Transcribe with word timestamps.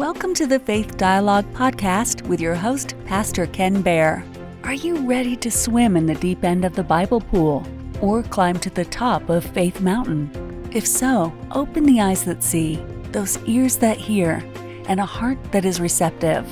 Welcome 0.00 0.32
to 0.36 0.46
the 0.46 0.58
Faith 0.58 0.96
Dialogue 0.96 1.44
podcast 1.52 2.26
with 2.26 2.40
your 2.40 2.54
host, 2.54 2.94
Pastor 3.04 3.44
Ken 3.44 3.82
Baer. 3.82 4.24
Are 4.64 4.72
you 4.72 5.06
ready 5.06 5.36
to 5.36 5.50
swim 5.50 5.94
in 5.94 6.06
the 6.06 6.14
deep 6.14 6.42
end 6.42 6.64
of 6.64 6.74
the 6.74 6.82
Bible 6.82 7.20
pool 7.20 7.66
or 8.00 8.22
climb 8.22 8.58
to 8.60 8.70
the 8.70 8.86
top 8.86 9.28
of 9.28 9.44
Faith 9.44 9.82
Mountain? 9.82 10.70
If 10.72 10.86
so, 10.86 11.30
open 11.52 11.84
the 11.84 12.00
eyes 12.00 12.24
that 12.24 12.42
see, 12.42 12.82
those 13.12 13.36
ears 13.44 13.76
that 13.76 13.98
hear, 13.98 14.42
and 14.88 15.00
a 15.00 15.04
heart 15.04 15.36
that 15.52 15.66
is 15.66 15.82
receptive. 15.82 16.46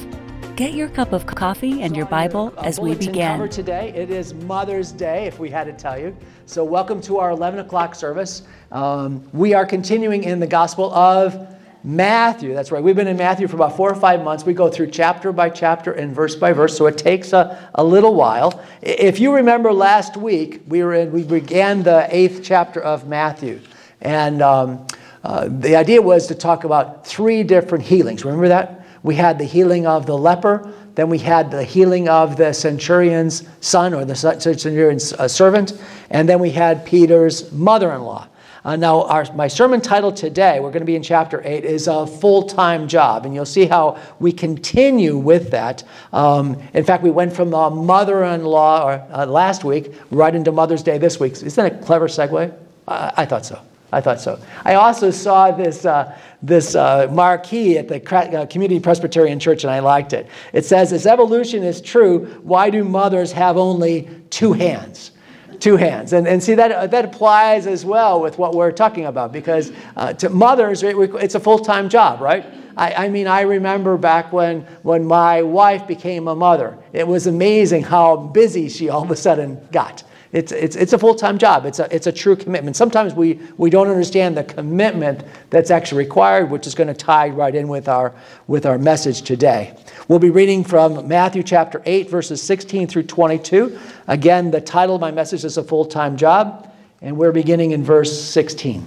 Get 0.55 0.75
your 0.75 0.91
cup 0.91 1.15
of 1.15 1.25
coffee 1.25 1.81
and 1.81 1.97
your 1.97 2.05
Bible 2.05 2.53
as 2.59 2.79
we 2.79 2.97
begin. 2.97 3.49
Today. 3.49 3.95
It 3.97 4.11
is 4.11 4.35
Mother's 4.35 4.93
Day, 4.93 5.25
if 5.25 5.39
we 5.39 5.49
had 5.49 5.65
to 5.65 5.73
tell 5.73 5.99
you. 5.99 6.15
So, 6.45 6.63
welcome 6.65 7.01
to 7.01 7.17
our 7.17 7.31
11 7.31 7.61
o'clock 7.61 7.95
service. 7.95 8.43
Um, 8.73 9.27
we 9.33 9.55
are 9.55 9.65
continuing 9.65 10.25
in 10.25 10.39
the 10.39 10.47
Gospel 10.47 10.93
of 10.93 11.58
Matthew. 11.89 12.53
That's 12.53 12.71
right. 12.71 12.83
We've 12.83 12.95
been 12.95 13.07
in 13.07 13.17
Matthew 13.17 13.49
for 13.49 13.57
about 13.57 13.75
four 13.75 13.91
or 13.91 13.95
five 13.95 14.23
months. 14.23 14.45
We 14.45 14.53
go 14.53 14.69
through 14.69 14.91
chapter 14.91 15.33
by 15.33 15.49
chapter 15.49 15.93
and 15.93 16.15
verse 16.15 16.37
by 16.37 16.53
verse, 16.53 16.77
so 16.77 16.85
it 16.85 16.99
takes 16.99 17.33
a, 17.33 17.71
a 17.77 17.83
little 17.83 18.15
while. 18.15 18.63
If 18.83 19.19
you 19.19 19.35
remember 19.35 19.73
last 19.73 20.15
week, 20.15 20.61
we 20.67 20.85
were 20.85 20.93
in, 20.93 21.11
we 21.13 21.23
began 21.23 21.83
the 21.83 22.07
eighth 22.15 22.43
chapter 22.45 22.79
of 22.83 23.09
Matthew, 23.09 23.63
and 24.03 24.43
um, 24.43 24.87
uh, 25.25 25.49
the 25.49 25.77
idea 25.77 26.03
was 26.03 26.27
to 26.27 26.35
talk 26.35 26.65
about 26.65 27.07
three 27.07 27.43
different 27.43 27.85
healings. 27.85 28.23
Remember 28.23 28.49
that? 28.49 28.85
We 29.03 29.15
had 29.15 29.39
the 29.39 29.47
healing 29.47 29.87
of 29.87 30.05
the 30.05 30.19
leper, 30.19 30.71
then 30.95 31.09
we 31.09 31.17
had 31.17 31.51
the 31.51 31.65
healing 31.65 32.07
of 32.07 32.37
the 32.37 32.53
centurion's 32.53 33.49
son 33.63 33.95
or 33.95 34.05
the 34.05 34.15
centurion's 34.15 35.15
uh, 35.15 35.27
servant, 35.27 35.73
and 36.11 36.29
then 36.29 36.39
we 36.39 36.51
had 36.51 36.85
Peter's 36.85 37.51
mother 37.51 37.93
in 37.93 38.03
law. 38.03 38.29
Uh, 38.69 38.77
now, 38.77 39.05
our, 39.05 39.25
my 39.33 39.49
sermon 39.49 39.81
title 39.81 40.13
today, 40.13 40.61
we're 40.61 40.71
going 40.71 40.83
to 40.83 40.87
be 40.87 40.95
in 40.95 41.03
chapter 41.03 41.41
8, 41.43 41.65
is 41.65 41.89
a 41.89 42.07
full 42.07 42.43
time 42.43 42.87
job. 42.87 43.25
And 43.25 43.35
you'll 43.35 43.47
see 43.47 43.65
how 43.65 43.99
we 44.19 44.31
continue 44.31 45.17
with 45.17 45.51
that. 45.53 45.85
Um, 46.13 46.63
in 46.75 46.85
fact, 46.85 47.03
we 47.03 47.11
went 47.11 47.33
from 47.33 47.55
uh, 47.55 47.71
mother 47.71 48.25
in 48.25 48.45
law 48.45 49.01
uh, 49.11 49.25
last 49.25 49.65
week 49.65 49.95
right 50.11 50.35
into 50.35 50.53
Mother's 50.53 50.83
Day 50.83 50.99
this 50.99 51.19
week. 51.19 51.33
Isn't 51.33 51.55
that 51.55 51.81
a 51.81 51.83
clever 51.83 52.09
segue? 52.09 52.55
I, 52.87 53.13
I 53.17 53.25
thought 53.25 53.47
so. 53.47 53.59
I 53.91 54.03
thought 54.03 54.21
so. 54.21 54.39
I 54.67 54.75
also 54.75 55.11
saw 55.11 55.51
this, 55.51 55.87
uh, 55.87 56.15
this 56.43 56.75
uh, 56.75 57.09
marquee 57.11 57.79
at 57.79 57.89
the 57.89 58.07
uh, 58.39 58.45
Community 58.45 58.81
Presbyterian 58.81 59.41
Church, 59.41 59.65
and 59.65 59.71
I 59.71 59.79
liked 59.79 60.13
it. 60.13 60.29
It 60.53 60.67
says, 60.67 60.93
If 60.93 61.07
evolution 61.07 61.63
is 61.63 61.81
true, 61.81 62.27
why 62.43 62.69
do 62.69 62.85
mothers 62.85 63.33
have 63.33 63.57
only 63.57 64.11
two 64.29 64.53
hands? 64.53 65.13
Two 65.61 65.77
hands. 65.77 66.13
And, 66.13 66.27
and 66.27 66.43
see, 66.43 66.55
that, 66.55 66.91
that 66.91 67.05
applies 67.05 67.67
as 67.67 67.85
well 67.85 68.21
with 68.21 68.39
what 68.39 68.55
we're 68.55 68.73
talking 68.73 69.07
about 69.07 69.33
because 69.33 69.73
uh, 69.97 70.13
to 70.15 70.29
mothers, 70.29 70.83
it's 70.83 71.35
a 71.35 71.41
full 71.41 71.59
time 71.59 71.89
job, 71.89 72.21
right? 72.21 72.47
I, 72.77 73.07
I, 73.07 73.09
mean, 73.09 73.27
I 73.27 73.41
remember 73.41 73.97
back 73.97 74.33
when, 74.33 74.61
when 74.83 75.05
my 75.05 75.43
wife 75.43 75.87
became 75.87 76.29
a 76.29 76.37
mother, 76.37 76.79
it 76.93 77.07
was 77.07 77.27
amazing 77.27 77.83
how 77.83 78.17
busy 78.17 78.69
she 78.69 78.89
all 78.89 79.03
of 79.03 79.11
a 79.11 79.17
sudden 79.17 79.67
got. 79.73 80.05
It's, 80.31 80.53
it's, 80.53 80.77
it's 80.77 80.93
a 80.93 80.99
full 80.99 81.15
time 81.15 81.39
job, 81.39 81.65
it's 81.65 81.79
a, 81.79 81.95
it's 81.95 82.07
a 82.07 82.13
true 82.13 82.37
commitment. 82.37 82.77
Sometimes 82.77 83.15
we, 83.15 83.41
we 83.57 83.71
don't 83.71 83.89
understand 83.89 84.37
the 84.37 84.45
commitment 84.45 85.25
that's 85.49 85.71
actually 85.71 86.05
required, 86.05 86.51
which 86.51 86.67
is 86.67 86.75
going 86.75 86.89
to 86.89 86.95
tie 86.95 87.31
right 87.31 87.55
in 87.55 87.67
with 87.67 87.89
our, 87.89 88.15
with 88.47 88.67
our 88.67 88.77
message 88.77 89.23
today. 89.23 89.75
We'll 90.07 90.19
be 90.19 90.29
reading 90.29 90.65
from 90.65 91.09
Matthew 91.09 91.43
chapter 91.43 91.81
8, 91.87 92.11
verses 92.11 92.43
16 92.43 92.89
through 92.89 93.05
22. 93.05 93.79
Again, 94.07 94.51
the 94.51 94.61
title 94.61 94.97
of 94.97 95.01
my 95.01 95.11
message 95.11 95.45
is 95.45 95.57
A 95.57 95.65
Full 95.65 95.87
Time 95.87 96.19
Job, 96.19 96.71
and 97.01 97.17
we're 97.17 97.33
beginning 97.33 97.71
in 97.71 97.83
verse 97.83 98.23
16. 98.23 98.87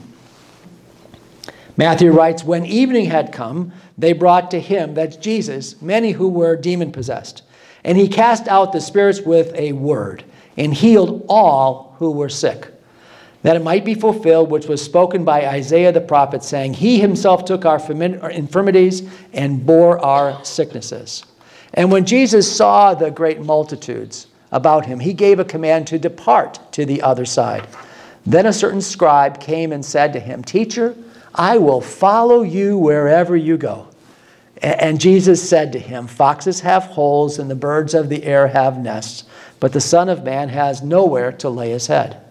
Matthew 1.75 2.11
writes 2.11 2.43
When 2.43 2.67
evening 2.67 3.05
had 3.05 3.33
come, 3.33 3.71
they 3.97 4.13
brought 4.13 4.51
to 4.51 4.59
him, 4.59 4.93
that's 4.93 5.15
Jesus, 5.15 5.81
many 5.81 6.11
who 6.11 6.27
were 6.29 6.55
demon 6.55 6.91
possessed. 6.91 7.41
And 7.83 7.97
he 7.97 8.07
cast 8.07 8.47
out 8.47 8.73
the 8.73 8.81
spirits 8.81 9.21
with 9.21 9.51
a 9.55 9.71
word 9.71 10.23
and 10.61 10.73
healed 10.73 11.25
all 11.27 11.95
who 11.97 12.11
were 12.11 12.29
sick 12.29 12.71
that 13.43 13.55
it 13.55 13.63
might 13.63 13.83
be 13.83 13.95
fulfilled, 13.95 14.51
which 14.51 14.67
was 14.67 14.83
spoken 14.83 15.25
by 15.25 15.47
Isaiah 15.47 15.91
the 15.91 16.01
prophet, 16.01 16.43
saying, 16.43 16.75
He 16.75 16.99
himself 16.99 17.43
took 17.45 17.65
our 17.65 17.79
infirmities 18.29 19.09
and 19.33 19.65
bore 19.65 19.99
our 19.99 20.43
sicknesses. 20.45 21.25
And 21.73 21.91
when 21.91 22.05
Jesus 22.05 22.53
saw 22.53 22.93
the 22.93 23.09
great 23.09 23.41
multitudes 23.41 24.27
about 24.51 24.85
him, 24.85 24.99
he 24.99 25.13
gave 25.13 25.39
a 25.39 25.45
command 25.45 25.87
to 25.87 25.97
depart 25.97 26.59
to 26.73 26.85
the 26.85 27.01
other 27.01 27.25
side. 27.25 27.67
Then 28.25 28.45
a 28.45 28.53
certain 28.53 28.81
scribe 28.81 29.39
came 29.39 29.71
and 29.71 29.83
said 29.83 30.13
to 30.13 30.19
him, 30.19 30.43
Teacher, 30.43 30.95
I 31.33 31.57
will 31.57 31.81
follow 31.81 32.43
you 32.43 32.77
wherever 32.77 33.35
you 33.35 33.57
go. 33.57 33.87
And 34.61 35.01
Jesus 35.01 35.47
said 35.47 35.73
to 35.73 35.79
him, 35.79 36.05
Foxes 36.05 36.61
have 36.61 36.83
holes, 36.83 37.39
and 37.39 37.49
the 37.49 37.55
birds 37.55 37.93
of 37.93 38.09
the 38.09 38.23
air 38.23 38.47
have 38.47 38.77
nests, 38.77 39.23
but 39.59 39.73
the 39.73 39.81
Son 39.81 40.07
of 40.07 40.23
Man 40.23 40.49
has 40.49 40.83
nowhere 40.83 41.31
to 41.33 41.49
lay 41.49 41.71
his 41.71 41.87
head. 41.87 42.21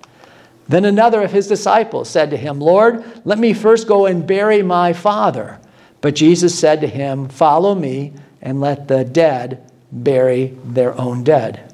Then 0.68 0.84
another 0.84 1.22
of 1.22 1.32
his 1.32 1.48
disciples 1.48 2.08
said 2.08 2.30
to 2.30 2.36
him, 2.36 2.60
Lord, 2.60 3.04
let 3.24 3.40
me 3.40 3.52
first 3.52 3.88
go 3.88 4.06
and 4.06 4.26
bury 4.26 4.62
my 4.62 4.92
father. 4.92 5.58
But 6.00 6.14
Jesus 6.14 6.56
said 6.56 6.80
to 6.82 6.86
him, 6.86 7.28
Follow 7.28 7.74
me 7.74 8.12
and 8.40 8.60
let 8.60 8.86
the 8.86 9.04
dead 9.04 9.68
bury 9.90 10.56
their 10.64 10.96
own 10.98 11.24
dead. 11.24 11.69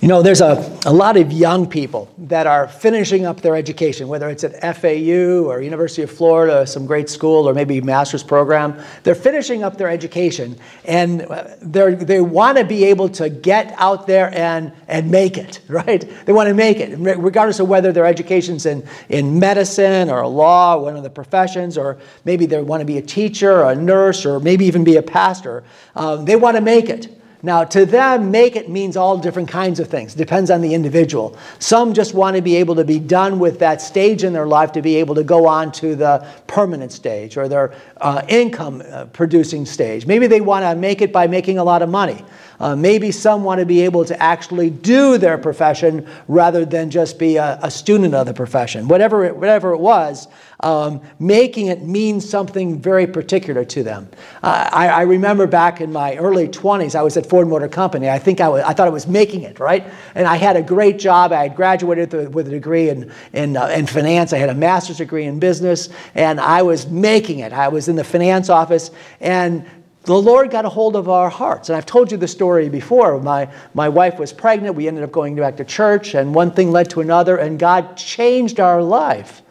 You 0.00 0.06
know, 0.06 0.22
there's 0.22 0.40
a, 0.40 0.78
a 0.86 0.92
lot 0.92 1.16
of 1.16 1.32
young 1.32 1.68
people 1.68 2.08
that 2.18 2.46
are 2.46 2.68
finishing 2.68 3.26
up 3.26 3.40
their 3.40 3.56
education, 3.56 4.06
whether 4.06 4.28
it's 4.28 4.44
at 4.44 4.76
FAU 4.76 5.42
or 5.42 5.60
University 5.60 6.02
of 6.02 6.10
Florida, 6.12 6.64
some 6.68 6.86
great 6.86 7.08
school, 7.08 7.48
or 7.48 7.52
maybe 7.52 7.80
master's 7.80 8.22
program. 8.22 8.80
They're 9.02 9.16
finishing 9.16 9.64
up 9.64 9.76
their 9.76 9.88
education 9.88 10.56
and 10.84 11.26
they 11.60 11.96
they 11.96 12.20
want 12.20 12.58
to 12.58 12.64
be 12.64 12.84
able 12.84 13.08
to 13.08 13.28
get 13.28 13.74
out 13.76 14.06
there 14.06 14.32
and, 14.38 14.70
and 14.86 15.10
make 15.10 15.36
it, 15.36 15.62
right? 15.68 16.08
They 16.26 16.32
want 16.32 16.46
to 16.46 16.54
make 16.54 16.76
it, 16.76 16.96
regardless 16.96 17.58
of 17.58 17.68
whether 17.68 17.90
their 17.90 18.06
education's 18.06 18.66
in, 18.66 18.86
in 19.08 19.40
medicine 19.40 20.10
or 20.10 20.24
law, 20.28 20.80
one 20.80 20.96
of 20.96 21.02
the 21.02 21.10
professions, 21.10 21.76
or 21.76 21.98
maybe 22.24 22.46
they 22.46 22.62
want 22.62 22.82
to 22.82 22.86
be 22.86 22.98
a 22.98 23.02
teacher 23.02 23.64
or 23.64 23.72
a 23.72 23.74
nurse 23.74 24.24
or 24.24 24.38
maybe 24.38 24.64
even 24.64 24.84
be 24.84 24.94
a 24.94 25.02
pastor. 25.02 25.64
Um, 25.96 26.24
they 26.24 26.36
want 26.36 26.56
to 26.56 26.60
make 26.60 26.88
it. 26.88 27.18
Now, 27.42 27.62
to 27.64 27.86
them, 27.86 28.32
make 28.32 28.56
it 28.56 28.68
means 28.68 28.96
all 28.96 29.16
different 29.16 29.48
kinds 29.48 29.78
of 29.78 29.88
things. 29.88 30.12
Depends 30.12 30.50
on 30.50 30.60
the 30.60 30.74
individual. 30.74 31.38
Some 31.60 31.94
just 31.94 32.12
want 32.12 32.34
to 32.34 32.42
be 32.42 32.56
able 32.56 32.74
to 32.74 32.84
be 32.84 32.98
done 32.98 33.38
with 33.38 33.60
that 33.60 33.80
stage 33.80 34.24
in 34.24 34.32
their 34.32 34.46
life 34.46 34.72
to 34.72 34.82
be 34.82 34.96
able 34.96 35.14
to 35.14 35.22
go 35.22 35.46
on 35.46 35.70
to 35.72 35.94
the 35.94 36.26
permanent 36.48 36.90
stage 36.90 37.36
or 37.36 37.46
their 37.46 37.74
uh, 38.00 38.22
income 38.28 38.82
uh, 38.90 39.04
producing 39.06 39.66
stage. 39.66 40.04
Maybe 40.04 40.26
they 40.26 40.40
want 40.40 40.64
to 40.64 40.74
make 40.74 41.00
it 41.00 41.12
by 41.12 41.28
making 41.28 41.58
a 41.58 41.64
lot 41.64 41.80
of 41.80 41.88
money. 41.88 42.24
Uh, 42.60 42.74
maybe 42.74 43.10
some 43.10 43.44
want 43.44 43.60
to 43.60 43.66
be 43.66 43.82
able 43.82 44.04
to 44.04 44.20
actually 44.22 44.70
do 44.70 45.18
their 45.18 45.38
profession 45.38 46.08
rather 46.26 46.64
than 46.64 46.90
just 46.90 47.18
be 47.18 47.36
a, 47.36 47.58
a 47.62 47.70
student 47.70 48.14
of 48.14 48.26
the 48.26 48.34
profession. 48.34 48.88
Whatever 48.88 49.24
it, 49.24 49.36
whatever 49.36 49.72
it 49.72 49.78
was, 49.78 50.28
um, 50.60 51.00
making 51.20 51.66
it 51.66 51.82
mean 51.82 52.20
something 52.20 52.80
very 52.80 53.06
particular 53.06 53.64
to 53.64 53.82
them. 53.84 54.08
Uh, 54.42 54.68
I, 54.72 54.88
I, 54.88 55.02
remember 55.02 55.46
back 55.46 55.80
in 55.80 55.92
my 55.92 56.16
early 56.16 56.48
20s, 56.48 56.96
I 56.96 57.02
was 57.02 57.16
at 57.16 57.26
Ford 57.26 57.46
Motor 57.46 57.68
Company. 57.68 58.10
I 58.10 58.18
think 58.18 58.40
I, 58.40 58.48
was, 58.48 58.64
I 58.64 58.72
thought 58.72 58.88
I 58.88 58.90
was 58.90 59.06
making 59.06 59.42
it, 59.42 59.60
right? 59.60 59.86
And 60.16 60.26
I 60.26 60.34
had 60.34 60.56
a 60.56 60.62
great 60.62 60.98
job. 60.98 61.30
I 61.30 61.44
had 61.44 61.54
graduated 61.54 62.34
with 62.34 62.48
a 62.48 62.50
degree 62.50 62.88
in, 62.88 63.12
in, 63.32 63.56
uh, 63.56 63.66
in 63.68 63.86
finance. 63.86 64.32
I 64.32 64.38
had 64.38 64.48
a 64.48 64.54
master's 64.54 64.98
degree 64.98 65.26
in 65.26 65.38
business, 65.38 65.90
and 66.16 66.40
I 66.40 66.62
was 66.62 66.88
making 66.88 67.38
it. 67.38 67.52
I 67.52 67.68
was 67.68 67.86
in 67.86 67.94
the 67.94 68.04
finance 68.04 68.48
office, 68.48 68.90
and 69.20 69.64
the 70.08 70.16
Lord 70.16 70.50
got 70.50 70.64
a 70.64 70.70
hold 70.70 70.96
of 70.96 71.10
our 71.10 71.28
hearts. 71.28 71.68
And 71.68 71.76
I've 71.76 71.84
told 71.84 72.10
you 72.10 72.16
the 72.16 72.26
story 72.26 72.70
before. 72.70 73.20
My, 73.20 73.52
my 73.74 73.90
wife 73.90 74.18
was 74.18 74.32
pregnant. 74.32 74.74
We 74.74 74.88
ended 74.88 75.04
up 75.04 75.12
going 75.12 75.36
back 75.36 75.58
to 75.58 75.64
church, 75.64 76.14
and 76.14 76.34
one 76.34 76.50
thing 76.50 76.72
led 76.72 76.88
to 76.90 77.02
another, 77.02 77.36
and 77.36 77.58
God 77.58 77.94
changed 77.94 78.58
our 78.58 78.82
life. 78.82 79.42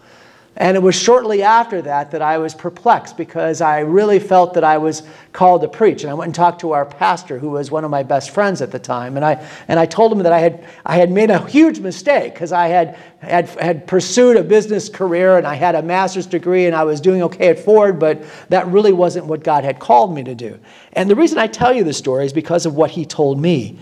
And 0.59 0.75
it 0.75 0.81
was 0.81 0.95
shortly 0.95 1.43
after 1.43 1.83
that 1.83 2.09
that 2.11 2.23
I 2.23 2.39
was 2.39 2.55
perplexed 2.55 3.15
because 3.15 3.61
I 3.61 3.81
really 3.81 4.17
felt 4.17 4.55
that 4.55 4.63
I 4.63 4.79
was 4.79 5.03
called 5.31 5.61
to 5.61 5.67
preach. 5.67 6.01
And 6.01 6.09
I 6.09 6.15
went 6.15 6.29
and 6.29 6.35
talked 6.35 6.61
to 6.61 6.71
our 6.71 6.83
pastor, 6.83 7.37
who 7.37 7.51
was 7.51 7.69
one 7.69 7.85
of 7.85 7.91
my 7.91 8.01
best 8.01 8.31
friends 8.31 8.59
at 8.63 8.71
the 8.71 8.79
time. 8.79 9.17
And 9.17 9.23
I, 9.23 9.47
and 9.67 9.79
I 9.79 9.85
told 9.85 10.11
him 10.11 10.17
that 10.19 10.33
I 10.33 10.39
had, 10.39 10.65
I 10.83 10.95
had 10.97 11.11
made 11.11 11.29
a 11.29 11.45
huge 11.47 11.79
mistake 11.79 12.33
because 12.33 12.51
I 12.51 12.69
had, 12.69 12.97
had, 13.19 13.47
had 13.49 13.85
pursued 13.85 14.35
a 14.35 14.43
business 14.43 14.89
career 14.89 15.37
and 15.37 15.45
I 15.45 15.53
had 15.53 15.75
a 15.75 15.83
master's 15.83 16.25
degree 16.25 16.65
and 16.65 16.75
I 16.75 16.85
was 16.85 16.99
doing 17.01 17.21
okay 17.21 17.49
at 17.49 17.59
Ford, 17.59 17.99
but 17.99 18.23
that 18.49 18.65
really 18.65 18.93
wasn't 18.93 19.27
what 19.27 19.43
God 19.43 19.63
had 19.63 19.77
called 19.77 20.15
me 20.15 20.23
to 20.23 20.33
do. 20.33 20.59
And 20.93 21.07
the 21.07 21.15
reason 21.15 21.37
I 21.37 21.45
tell 21.45 21.71
you 21.71 21.83
this 21.83 21.99
story 21.99 22.25
is 22.25 22.33
because 22.33 22.65
of 22.65 22.73
what 22.73 22.89
he 22.89 23.05
told 23.05 23.39
me. 23.39 23.77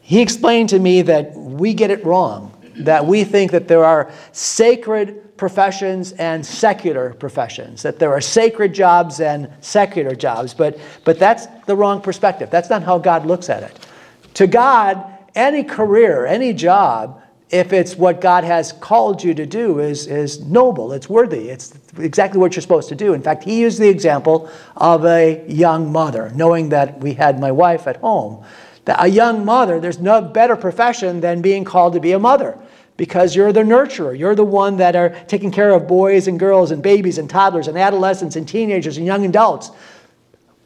He 0.00 0.22
explained 0.22 0.70
to 0.70 0.78
me 0.78 1.02
that 1.02 1.34
we 1.34 1.74
get 1.74 1.90
it 1.90 2.02
wrong, 2.02 2.50
that 2.76 3.04
we 3.04 3.24
think 3.24 3.50
that 3.50 3.68
there 3.68 3.84
are 3.84 4.10
sacred 4.32 5.23
professions 5.36 6.12
and 6.12 6.44
secular 6.44 7.12
professions, 7.14 7.82
that 7.82 7.98
there 7.98 8.12
are 8.12 8.20
sacred 8.20 8.72
jobs 8.72 9.20
and 9.20 9.50
secular 9.60 10.14
jobs, 10.14 10.54
but, 10.54 10.78
but 11.04 11.18
that's 11.18 11.46
the 11.66 11.74
wrong 11.74 12.00
perspective. 12.00 12.50
That's 12.50 12.70
not 12.70 12.82
how 12.82 12.98
God 12.98 13.26
looks 13.26 13.50
at 13.50 13.62
it. 13.62 13.86
To 14.34 14.46
God, 14.46 15.04
any 15.34 15.64
career, 15.64 16.26
any 16.26 16.52
job 16.52 17.20
if 17.50 17.72
it's 17.72 17.94
what 17.94 18.20
God 18.20 18.42
has 18.42 18.72
called 18.72 19.22
you 19.22 19.32
to 19.34 19.46
do 19.46 19.78
is, 19.78 20.08
is 20.08 20.40
noble, 20.40 20.92
it's 20.92 21.08
worthy, 21.08 21.50
it's 21.50 21.72
exactly 21.98 22.40
what 22.40 22.56
you're 22.56 22.62
supposed 22.62 22.88
to 22.88 22.96
do. 22.96 23.12
In 23.14 23.22
fact, 23.22 23.44
he 23.44 23.60
used 23.60 23.78
the 23.78 23.88
example 23.88 24.50
of 24.76 25.04
a 25.04 25.44
young 25.46 25.92
mother, 25.92 26.32
knowing 26.34 26.70
that 26.70 27.00
we 27.00 27.14
had 27.14 27.38
my 27.38 27.52
wife 27.52 27.86
at 27.86 27.98
home. 27.98 28.44
A 28.86 29.06
young 29.06 29.44
mother, 29.44 29.78
there's 29.78 30.00
no 30.00 30.20
better 30.20 30.56
profession 30.56 31.20
than 31.20 31.42
being 31.42 31.64
called 31.64 31.92
to 31.92 32.00
be 32.00 32.10
a 32.10 32.18
mother 32.18 32.58
because 32.96 33.34
you're 33.34 33.52
the 33.52 33.62
nurturer. 33.62 34.16
You're 34.16 34.34
the 34.34 34.44
one 34.44 34.76
that 34.76 34.94
are 34.94 35.10
taking 35.26 35.50
care 35.50 35.72
of 35.72 35.88
boys 35.88 36.28
and 36.28 36.38
girls 36.38 36.70
and 36.70 36.82
babies 36.82 37.18
and 37.18 37.28
toddlers 37.28 37.68
and 37.68 37.76
adolescents 37.76 38.36
and 38.36 38.48
teenagers 38.48 38.96
and 38.96 39.06
young 39.06 39.24
adults. 39.24 39.70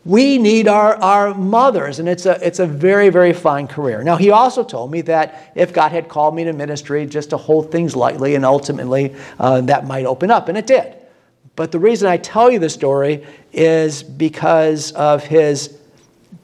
We 0.05 0.39
need 0.39 0.69
our, 0.69 0.95
our 0.97 1.35
mothers, 1.35 1.99
and 1.99 2.09
it's 2.09 2.25
a, 2.25 2.45
it's 2.47 2.61
a 2.61 2.67
very, 2.67 3.11
very 3.11 3.33
fine 3.33 3.67
career. 3.67 4.03
Now, 4.03 4.17
he 4.17 4.31
also 4.31 4.65
told 4.65 4.91
me 4.91 5.03
that 5.03 5.53
if 5.55 5.73
God 5.73 5.93
had 5.93 6.09
called 6.09 6.35
me 6.35 6.45
to 6.45 6.53
ministry, 6.53 7.05
just 7.05 7.31
to 7.31 7.37
hold 7.37 7.71
things 7.71 7.95
lightly, 7.95 8.35
and 8.35 8.45
ultimately 8.45 9.15
uh, 9.39 9.61
that 9.63 9.87
might 9.87 10.07
open 10.07 10.31
up, 10.31 10.49
and 10.49 10.57
it 10.57 10.67
did. 10.67 10.95
But 11.57 11.73
the 11.73 11.79
reason 11.79 12.09
I 12.09 12.19
tell 12.19 12.51
you 12.51 12.59
the 12.59 12.71
story 12.71 13.27
is 13.53 14.03
because 14.03 14.93
of 14.93 15.25
his 15.25 15.78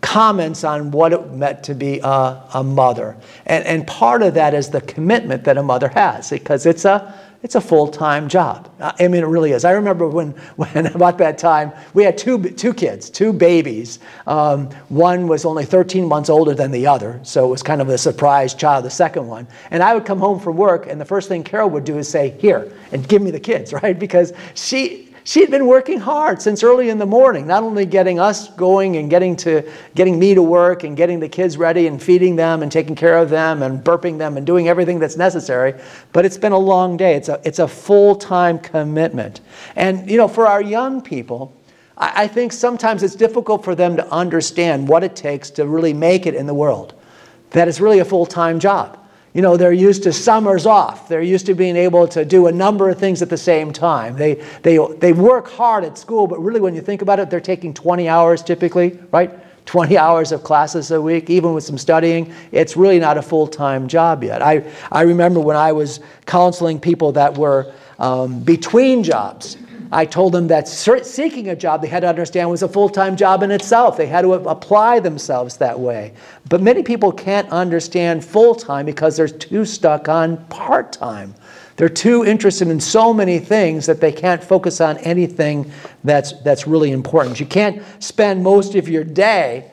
comments 0.04 0.64
on 0.64 0.90
what 0.90 1.14
it 1.14 1.32
meant 1.32 1.64
to 1.64 1.74
be 1.74 1.98
a, 2.00 2.42
a 2.54 2.62
mother. 2.62 3.16
And, 3.46 3.64
and 3.64 3.86
part 3.86 4.22
of 4.22 4.34
that 4.34 4.52
is 4.52 4.68
the 4.68 4.82
commitment 4.82 5.44
that 5.44 5.56
a 5.56 5.62
mother 5.62 5.88
has, 5.88 6.28
because 6.28 6.66
it's 6.66 6.84
a, 6.84 7.18
it's 7.42 7.54
a 7.54 7.60
full-time 7.60 8.28
job. 8.28 8.70
I 8.80 9.08
mean, 9.08 9.22
it 9.22 9.26
really 9.26 9.52
is. 9.52 9.64
I 9.64 9.72
remember 9.72 10.06
when, 10.06 10.30
when 10.56 10.86
about 10.88 11.16
that 11.18 11.38
time, 11.38 11.72
we 11.94 12.04
had 12.04 12.18
two, 12.18 12.42
two 12.50 12.74
kids, 12.74 13.08
two 13.08 13.32
babies. 13.32 13.98
Um, 14.26 14.66
one 14.90 15.26
was 15.26 15.46
only 15.46 15.64
13 15.64 16.06
months 16.06 16.28
older 16.28 16.54
than 16.54 16.70
the 16.70 16.86
other, 16.86 17.18
so 17.22 17.46
it 17.46 17.48
was 17.48 17.62
kind 17.62 17.80
of 17.80 17.88
a 17.88 17.96
surprise 17.96 18.52
child, 18.52 18.84
the 18.84 18.90
second 18.90 19.26
one. 19.26 19.48
And 19.70 19.82
I 19.82 19.94
would 19.94 20.04
come 20.04 20.18
home 20.18 20.38
from 20.38 20.58
work, 20.58 20.86
and 20.86 21.00
the 21.00 21.04
first 21.06 21.28
thing 21.28 21.42
Carol 21.42 21.70
would 21.70 21.84
do 21.84 21.96
is 21.96 22.08
say, 22.08 22.36
here, 22.40 22.70
and 22.92 23.08
give 23.08 23.22
me 23.22 23.30
the 23.30 23.40
kids, 23.40 23.72
right? 23.82 23.98
Because 23.98 24.34
she, 24.54 25.13
she 25.26 25.40
had 25.40 25.50
been 25.50 25.66
working 25.66 25.98
hard 25.98 26.42
since 26.42 26.62
early 26.62 26.90
in 26.90 26.98
the 26.98 27.06
morning, 27.06 27.46
not 27.46 27.62
only 27.62 27.86
getting 27.86 28.20
us 28.20 28.50
going 28.50 28.98
and 28.98 29.08
getting 29.08 29.34
to 29.36 29.66
getting 29.94 30.18
me 30.18 30.34
to 30.34 30.42
work 30.42 30.84
and 30.84 30.98
getting 30.98 31.18
the 31.18 31.28
kids 31.28 31.56
ready 31.56 31.86
and 31.86 32.02
feeding 32.02 32.36
them 32.36 32.62
and 32.62 32.70
taking 32.70 32.94
care 32.94 33.16
of 33.16 33.30
them 33.30 33.62
and 33.62 33.82
burping 33.82 34.18
them 34.18 34.36
and 34.36 34.46
doing 34.46 34.68
everything 34.68 34.98
that's 34.98 35.16
necessary, 35.16 35.74
but 36.12 36.26
it's 36.26 36.36
been 36.36 36.52
a 36.52 36.58
long 36.58 36.98
day. 36.98 37.14
It's 37.14 37.30
a 37.30 37.40
it's 37.42 37.58
a 37.58 37.66
full-time 37.66 38.58
commitment. 38.58 39.40
And 39.76 40.08
you 40.10 40.18
know, 40.18 40.28
for 40.28 40.46
our 40.46 40.60
young 40.60 41.00
people, 41.00 41.56
I, 41.96 42.24
I 42.24 42.26
think 42.28 42.52
sometimes 42.52 43.02
it's 43.02 43.16
difficult 43.16 43.64
for 43.64 43.74
them 43.74 43.96
to 43.96 44.06
understand 44.12 44.86
what 44.86 45.02
it 45.02 45.16
takes 45.16 45.48
to 45.52 45.66
really 45.66 45.94
make 45.94 46.26
it 46.26 46.34
in 46.34 46.46
the 46.46 46.54
world. 46.54 46.92
That 47.50 47.66
it's 47.66 47.80
really 47.80 48.00
a 48.00 48.04
full-time 48.04 48.60
job 48.60 49.03
you 49.34 49.42
know, 49.42 49.56
they're 49.56 49.72
used 49.72 50.04
to 50.04 50.12
summers 50.12 50.64
off. 50.64 51.08
They're 51.08 51.20
used 51.20 51.46
to 51.46 51.54
being 51.54 51.76
able 51.76 52.06
to 52.08 52.24
do 52.24 52.46
a 52.46 52.52
number 52.52 52.88
of 52.88 52.98
things 52.98 53.20
at 53.20 53.28
the 53.28 53.36
same 53.36 53.72
time. 53.72 54.14
They, 54.14 54.34
they, 54.62 54.78
they 54.98 55.12
work 55.12 55.48
hard 55.48 55.82
at 55.84 55.98
school, 55.98 56.28
but 56.28 56.40
really, 56.40 56.60
when 56.60 56.74
you 56.74 56.80
think 56.80 57.02
about 57.02 57.18
it, 57.18 57.30
they're 57.30 57.40
taking 57.40 57.74
20 57.74 58.08
hours 58.08 58.44
typically, 58.44 58.98
right? 59.10 59.32
20 59.66 59.98
hours 59.98 60.30
of 60.30 60.44
classes 60.44 60.92
a 60.92 61.02
week, 61.02 61.30
even 61.30 61.52
with 61.52 61.64
some 61.64 61.78
studying. 61.78 62.32
It's 62.52 62.76
really 62.76 63.00
not 63.00 63.18
a 63.18 63.22
full 63.22 63.48
time 63.48 63.88
job 63.88 64.22
yet. 64.22 64.40
I, 64.40 64.70
I 64.92 65.02
remember 65.02 65.40
when 65.40 65.56
I 65.56 65.72
was 65.72 65.98
counseling 66.26 66.78
people 66.78 67.12
that 67.12 67.36
were 67.36 67.72
um, 67.98 68.40
between 68.40 69.02
jobs 69.02 69.56
I 69.92 70.04
told 70.04 70.32
them 70.32 70.48
that 70.48 70.68
seeking 70.68 71.48
a 71.48 71.56
job, 71.56 71.82
they 71.82 71.88
had 71.88 72.00
to 72.00 72.08
understand, 72.08 72.50
was 72.50 72.62
a 72.62 72.68
full 72.68 72.88
time 72.88 73.16
job 73.16 73.42
in 73.42 73.50
itself. 73.50 73.96
They 73.96 74.06
had 74.06 74.22
to 74.22 74.32
apply 74.32 75.00
themselves 75.00 75.56
that 75.58 75.78
way. 75.78 76.14
But 76.48 76.62
many 76.62 76.82
people 76.82 77.12
can't 77.12 77.48
understand 77.50 78.24
full 78.24 78.54
time 78.54 78.86
because 78.86 79.16
they're 79.16 79.28
too 79.28 79.64
stuck 79.64 80.08
on 80.08 80.44
part 80.46 80.92
time. 80.92 81.34
They're 81.76 81.88
too 81.88 82.24
interested 82.24 82.68
in 82.68 82.80
so 82.80 83.12
many 83.12 83.38
things 83.38 83.86
that 83.86 84.00
they 84.00 84.12
can't 84.12 84.42
focus 84.42 84.80
on 84.80 84.98
anything 84.98 85.70
that's, 86.04 86.32
that's 86.42 86.66
really 86.66 86.92
important. 86.92 87.40
You 87.40 87.46
can't 87.46 87.82
spend 87.98 88.42
most 88.42 88.76
of 88.76 88.88
your 88.88 89.04
day 89.04 89.70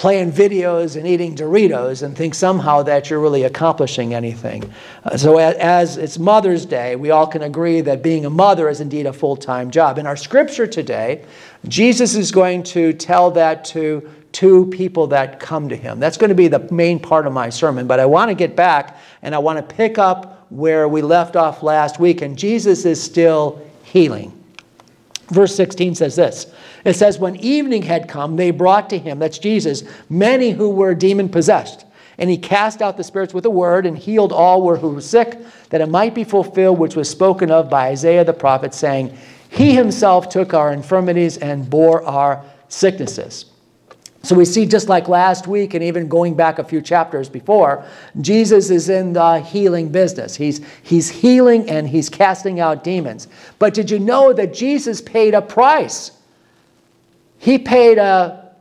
playing 0.00 0.32
videos 0.32 0.96
and 0.96 1.06
eating 1.06 1.36
Doritos 1.36 2.02
and 2.02 2.16
think 2.16 2.34
somehow 2.34 2.82
that 2.82 3.10
you're 3.10 3.20
really 3.20 3.42
accomplishing 3.42 4.14
anything. 4.14 4.72
Uh, 5.04 5.14
so, 5.14 5.36
as, 5.36 5.54
as 5.56 5.96
it's 5.98 6.18
Mother's 6.18 6.64
Day, 6.64 6.96
we 6.96 7.10
all 7.10 7.26
can 7.26 7.42
agree 7.42 7.82
that 7.82 8.02
being 8.02 8.24
a 8.24 8.30
mother 8.30 8.70
is 8.70 8.80
indeed 8.80 9.04
a 9.04 9.12
full 9.12 9.36
time 9.36 9.70
job. 9.70 9.98
In 9.98 10.06
our 10.06 10.16
scripture 10.16 10.66
today, 10.66 11.22
Jesus 11.68 12.14
is 12.14 12.32
going 12.32 12.62
to 12.62 12.94
tell 12.94 13.30
that 13.32 13.62
to 13.66 14.10
two 14.32 14.68
people 14.68 15.06
that 15.08 15.38
come 15.38 15.68
to 15.68 15.76
him. 15.76 16.00
That's 16.00 16.16
going 16.16 16.30
to 16.30 16.34
be 16.34 16.48
the 16.48 16.66
main 16.72 16.98
part 16.98 17.26
of 17.26 17.34
my 17.34 17.50
sermon, 17.50 17.86
but 17.86 18.00
I 18.00 18.06
want 18.06 18.30
to 18.30 18.34
get 18.34 18.56
back 18.56 18.96
and 19.20 19.34
I 19.34 19.38
want 19.38 19.58
to 19.58 19.74
pick 19.74 19.98
up 19.98 20.46
where 20.48 20.88
we 20.88 21.02
left 21.02 21.36
off 21.36 21.62
last 21.62 22.00
week, 22.00 22.22
and 22.22 22.38
Jesus 22.38 22.86
is 22.86 23.02
still 23.02 23.60
healing. 23.82 24.39
Verse 25.30 25.54
16 25.54 25.94
says 25.94 26.16
this 26.16 26.52
It 26.84 26.94
says, 26.94 27.18
When 27.18 27.36
evening 27.36 27.82
had 27.82 28.08
come, 28.08 28.36
they 28.36 28.50
brought 28.50 28.90
to 28.90 28.98
him, 28.98 29.18
that's 29.18 29.38
Jesus, 29.38 29.84
many 30.08 30.50
who 30.50 30.70
were 30.70 30.94
demon 30.94 31.28
possessed. 31.28 31.86
And 32.18 32.28
he 32.28 32.36
cast 32.36 32.82
out 32.82 32.98
the 32.98 33.04
spirits 33.04 33.32
with 33.32 33.46
a 33.46 33.50
word 33.50 33.86
and 33.86 33.96
healed 33.96 34.32
all 34.32 34.76
who 34.76 34.90
were 34.90 35.00
sick, 35.00 35.38
that 35.70 35.80
it 35.80 35.88
might 35.88 36.14
be 36.14 36.24
fulfilled 36.24 36.78
which 36.78 36.94
was 36.94 37.08
spoken 37.08 37.50
of 37.50 37.70
by 37.70 37.88
Isaiah 37.88 38.24
the 38.24 38.34
prophet, 38.34 38.74
saying, 38.74 39.16
He 39.48 39.74
himself 39.74 40.28
took 40.28 40.52
our 40.52 40.72
infirmities 40.72 41.38
and 41.38 41.70
bore 41.70 42.04
our 42.04 42.44
sicknesses. 42.68 43.46
So 44.22 44.36
we 44.36 44.44
see, 44.44 44.66
just 44.66 44.88
like 44.88 45.08
last 45.08 45.46
week, 45.46 45.72
and 45.72 45.82
even 45.82 46.06
going 46.06 46.34
back 46.34 46.58
a 46.58 46.64
few 46.64 46.82
chapters 46.82 47.28
before, 47.28 47.84
Jesus 48.20 48.68
is 48.68 48.90
in 48.90 49.14
the 49.14 49.40
healing 49.40 49.88
business. 49.90 50.36
He's, 50.36 50.60
he's 50.82 51.08
healing 51.08 51.70
and 51.70 51.88
he's 51.88 52.10
casting 52.10 52.60
out 52.60 52.84
demons. 52.84 53.28
But 53.58 53.72
did 53.72 53.90
you 53.90 53.98
know 53.98 54.34
that 54.34 54.52
Jesus 54.52 55.00
paid 55.00 55.32
a 55.32 55.40
price? 55.40 56.12
He 57.38 57.56
paid 57.56 57.96
a 57.96 58.54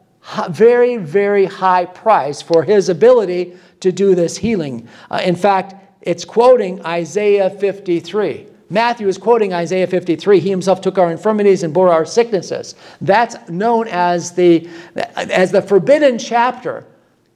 very, 0.49 0.95
very 0.95 1.45
high 1.45 1.85
price 1.85 2.41
for 2.41 2.63
his 2.63 2.87
ability 2.87 3.57
to 3.81 3.91
do 3.91 4.15
this 4.15 4.37
healing. 4.37 4.87
Uh, 5.11 5.21
in 5.23 5.35
fact, 5.35 5.75
it's 6.01 6.23
quoting 6.23 6.83
Isaiah 6.85 7.49
53. 7.49 8.47
Matthew 8.69 9.07
is 9.07 9.17
quoting 9.17 9.53
Isaiah 9.53 9.87
53. 9.87 10.39
He 10.39 10.49
himself 10.49 10.81
took 10.81 10.97
our 10.97 11.11
infirmities 11.11 11.63
and 11.63 11.73
bore 11.73 11.91
our 11.91 12.05
sicknesses. 12.05 12.75
That's 13.01 13.49
known 13.49 13.87
as 13.87 14.31
the, 14.33 14.69
as 15.15 15.51
the 15.51 15.61
forbidden 15.61 16.19
chapter 16.19 16.85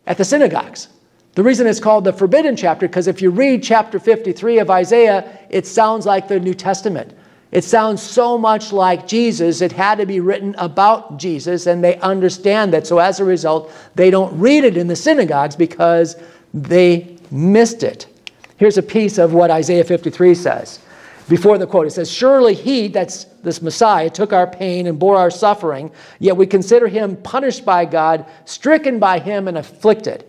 at 0.06 0.18
the 0.18 0.25
synagogues. 0.25 0.89
The 1.33 1.41
reason 1.41 1.65
it's 1.65 1.80
called 1.80 2.03
the 2.03 2.13
forbidden 2.13 2.56
chapter, 2.56 2.88
because 2.88 3.07
if 3.07 3.21
you 3.21 3.31
read 3.31 3.63
chapter 3.63 4.00
53 4.00 4.59
of 4.59 4.69
Isaiah, 4.69 5.39
it 5.50 5.65
sounds 5.65 6.06
like 6.06 6.27
the 6.27 6.39
New 6.39 6.53
Testament. 6.53 7.13
It 7.51 7.63
sounds 7.63 8.01
so 8.01 8.38
much 8.38 8.71
like 8.71 9.07
Jesus, 9.07 9.62
it 9.62 9.71
had 9.71 10.00
to 10.00 10.06
be 10.06 10.19
written 10.19 10.56
about 10.57 11.18
Jesus, 11.18 11.67
and 11.67 11.84
they 11.84 11.98
understand 11.98 12.74
that. 12.74 12.86
So 12.86 13.00
as 13.00 13.19
a 13.19 13.25
result, 13.25 13.72
they 13.96 14.10
don't 14.10 14.39
read 14.39 14.63
it 14.63 14.77
in 14.77 14.88
the 14.88 14.96
synagogues 14.96 15.55
because 15.55 16.15
they 16.53 17.17
missed 17.31 17.84
it. 17.84 18.08
Here's 18.58 18.77
a 18.77 18.84
piece 18.84 19.17
of 19.17 19.34
what 19.34 19.51
Isaiah 19.51 19.84
53 19.84 20.36
says 20.36 20.79
before 21.30 21.58
the 21.58 21.68
quote. 21.68 21.88
It 21.88 21.92
says, 21.92 22.12
Surely 22.12 22.53
he, 22.53 22.88
that's 22.88 23.25
this 23.44 23.62
Messiah, 23.62 24.10
took 24.10 24.34
our 24.34 24.48
pain 24.48 24.88
and 24.88 24.98
bore 25.00 25.18
our 25.18 25.32
suffering, 25.32 25.92
yet 26.20 26.36
we 26.36 26.46
consider 26.46 26.88
him 26.88 27.15
punished 27.18 27.65
by 27.65 27.86
God, 27.86 28.25
stricken 28.46 29.00
by 29.00 29.20
him, 29.20 29.48
and 29.48 29.58
afflicted. 29.58 30.25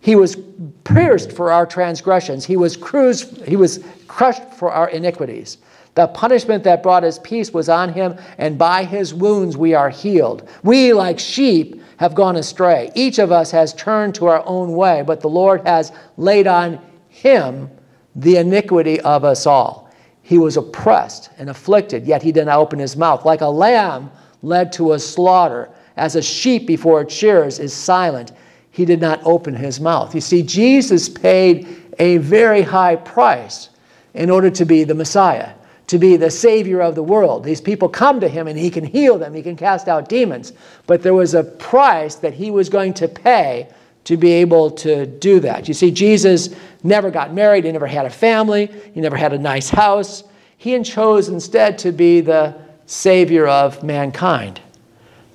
He 0.00 0.16
was 0.16 0.36
pierced 0.84 1.32
for 1.32 1.50
our 1.50 1.66
transgressions, 1.66 2.44
he 2.44 2.56
was, 2.56 2.76
cruised, 2.76 3.44
he 3.46 3.56
was 3.56 3.84
crushed 4.06 4.52
for 4.52 4.70
our 4.70 4.90
iniquities. 4.90 5.58
The 5.94 6.08
punishment 6.08 6.64
that 6.64 6.82
brought 6.82 7.04
us 7.04 7.20
peace 7.22 7.52
was 7.52 7.68
on 7.68 7.92
him, 7.92 8.16
and 8.36 8.58
by 8.58 8.84
his 8.84 9.14
wounds 9.14 9.56
we 9.56 9.74
are 9.74 9.88
healed. 9.88 10.48
We, 10.62 10.92
like 10.92 11.18
sheep, 11.18 11.80
have 11.98 12.14
gone 12.14 12.36
astray. 12.36 12.90
Each 12.94 13.18
of 13.18 13.30
us 13.30 13.50
has 13.52 13.72
turned 13.74 14.14
to 14.16 14.26
our 14.26 14.44
own 14.44 14.74
way, 14.74 15.02
but 15.06 15.20
the 15.20 15.28
Lord 15.28 15.64
has 15.66 15.92
laid 16.16 16.48
on 16.48 16.80
him 17.08 17.70
the 18.16 18.36
iniquity 18.36 19.00
of 19.00 19.24
us 19.24 19.46
all. 19.46 19.83
He 20.24 20.38
was 20.38 20.56
oppressed 20.56 21.28
and 21.36 21.50
afflicted, 21.50 22.06
yet 22.06 22.22
he 22.22 22.32
did 22.32 22.46
not 22.46 22.58
open 22.58 22.78
his 22.78 22.96
mouth. 22.96 23.26
Like 23.26 23.42
a 23.42 23.46
lamb 23.46 24.10
led 24.42 24.72
to 24.72 24.94
a 24.94 24.98
slaughter, 24.98 25.68
as 25.98 26.16
a 26.16 26.22
sheep 26.22 26.66
before 26.66 27.02
its 27.02 27.14
shearers 27.14 27.58
is 27.58 27.74
silent, 27.74 28.32
he 28.70 28.86
did 28.86 29.02
not 29.02 29.20
open 29.24 29.54
his 29.54 29.80
mouth. 29.80 30.14
You 30.14 30.22
see, 30.22 30.42
Jesus 30.42 31.10
paid 31.10 31.68
a 31.98 32.16
very 32.16 32.62
high 32.62 32.96
price 32.96 33.68
in 34.14 34.30
order 34.30 34.48
to 34.48 34.64
be 34.64 34.82
the 34.82 34.94
Messiah, 34.94 35.50
to 35.88 35.98
be 35.98 36.16
the 36.16 36.30
Savior 36.30 36.80
of 36.80 36.94
the 36.94 37.02
world. 37.02 37.44
These 37.44 37.60
people 37.60 37.90
come 37.90 38.18
to 38.20 38.28
him 38.28 38.48
and 38.48 38.58
he 38.58 38.70
can 38.70 38.84
heal 38.84 39.18
them, 39.18 39.34
he 39.34 39.42
can 39.42 39.56
cast 39.56 39.88
out 39.88 40.08
demons. 40.08 40.54
But 40.86 41.02
there 41.02 41.12
was 41.12 41.34
a 41.34 41.44
price 41.44 42.14
that 42.16 42.32
he 42.32 42.50
was 42.50 42.70
going 42.70 42.94
to 42.94 43.08
pay 43.08 43.68
to 44.04 44.16
be 44.16 44.32
able 44.32 44.70
to 44.70 45.04
do 45.06 45.38
that. 45.40 45.68
You 45.68 45.74
see, 45.74 45.90
Jesus 45.90 46.54
never 46.84 47.10
got 47.10 47.34
married, 47.34 47.64
he 47.64 47.72
never 47.72 47.86
had 47.86 48.06
a 48.06 48.10
family, 48.10 48.66
he 48.94 49.00
never 49.00 49.16
had 49.16 49.32
a 49.32 49.38
nice 49.38 49.70
house. 49.70 50.22
He 50.56 50.80
chose 50.82 51.28
instead 51.28 51.78
to 51.78 51.92
be 51.92 52.20
the 52.20 52.54
Savior 52.86 53.46
of 53.48 53.82
mankind. 53.82 54.60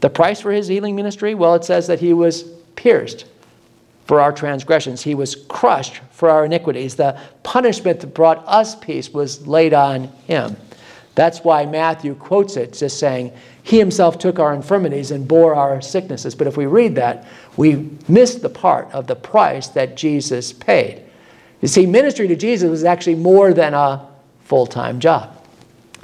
The 0.02 0.10
price 0.10 0.40
for 0.40 0.52
his 0.52 0.68
healing 0.68 0.96
ministry? 0.96 1.36
Well, 1.36 1.56
it 1.56 1.66
says 1.66 1.88
that 1.88 2.00
he 2.00 2.14
was 2.14 2.44
pierced 2.76 3.26
for 4.06 4.22
our 4.22 4.32
transgressions. 4.32 5.04
He 5.04 5.16
was 5.16 5.36
crushed 5.36 6.02
for 6.12 6.30
our 6.30 6.46
iniquities. 6.46 6.96
The 6.96 7.20
punishment 7.44 8.00
that 8.00 8.14
brought 8.14 8.44
us 8.48 8.76
peace 8.76 9.12
was 9.12 9.46
laid 9.46 9.74
on 9.74 10.06
him. 10.26 10.56
That's 11.16 11.44
why 11.44 11.66
Matthew 11.66 12.16
quotes 12.16 12.56
it, 12.56 12.74
just 12.74 12.98
saying, 12.98 13.34
He 13.64 13.78
himself 13.78 14.18
took 14.18 14.40
our 14.40 14.54
infirmities 14.54 15.12
and 15.12 15.28
bore 15.28 15.54
our 15.54 15.82
sicknesses. 15.82 16.34
But 16.34 16.48
if 16.48 16.56
we 16.56 16.66
read 16.66 16.96
that, 16.96 17.28
we 17.58 17.90
miss 18.08 18.36
the 18.36 18.50
part 18.50 18.90
of 18.94 19.06
the 19.06 19.16
price 19.16 19.68
that 19.70 19.98
Jesus 19.98 20.54
paid. 20.54 21.04
You 21.62 21.68
see, 21.68 21.86
ministry 21.86 22.28
to 22.28 22.36
Jesus 22.36 22.70
was 22.70 22.84
actually 22.84 23.16
more 23.16 23.54
than 23.54 23.74
a 23.74 24.08
full 24.46 24.66
time 24.66 25.00
job. 25.00 25.36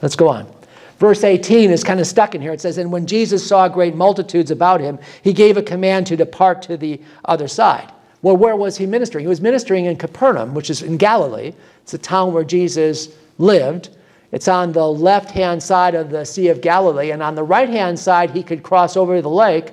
Let's 0.01 0.15
go 0.15 0.27
on. 0.27 0.51
Verse 0.99 1.23
18 1.23 1.71
is 1.71 1.83
kind 1.83 1.99
of 1.99 2.07
stuck 2.07 2.35
in 2.35 2.41
here. 2.41 2.53
It 2.53 2.61
says, 2.61 2.77
And 2.77 2.91
when 2.91 3.05
Jesus 3.05 3.45
saw 3.45 3.67
great 3.67 3.95
multitudes 3.95 4.51
about 4.51 4.79
him, 4.79 4.97
he 5.23 5.33
gave 5.33 5.57
a 5.57 5.61
command 5.61 6.07
to 6.07 6.15
depart 6.15 6.61
to 6.63 6.77
the 6.77 7.01
other 7.25 7.47
side. 7.47 7.91
Well, 8.21 8.37
where 8.37 8.55
was 8.55 8.77
he 8.77 8.85
ministering? 8.85 9.23
He 9.23 9.29
was 9.29 9.41
ministering 9.41 9.85
in 9.85 9.97
Capernaum, 9.97 10.53
which 10.53 10.69
is 10.69 10.81
in 10.81 10.97
Galilee. 10.97 11.53
It's 11.83 11.93
a 11.93 11.97
town 11.97 12.33
where 12.33 12.43
Jesus 12.43 13.09
lived. 13.37 13.89
It's 14.31 14.47
on 14.47 14.71
the 14.71 14.87
left 14.87 15.31
hand 15.31 15.61
side 15.61 15.95
of 15.95 16.09
the 16.09 16.25
Sea 16.25 16.47
of 16.47 16.61
Galilee, 16.61 17.11
and 17.11 17.21
on 17.21 17.35
the 17.35 17.43
right 17.43 17.69
hand 17.69 17.99
side, 17.99 18.31
he 18.31 18.41
could 18.41 18.63
cross 18.63 18.97
over 18.97 19.21
the 19.21 19.29
lake 19.29 19.71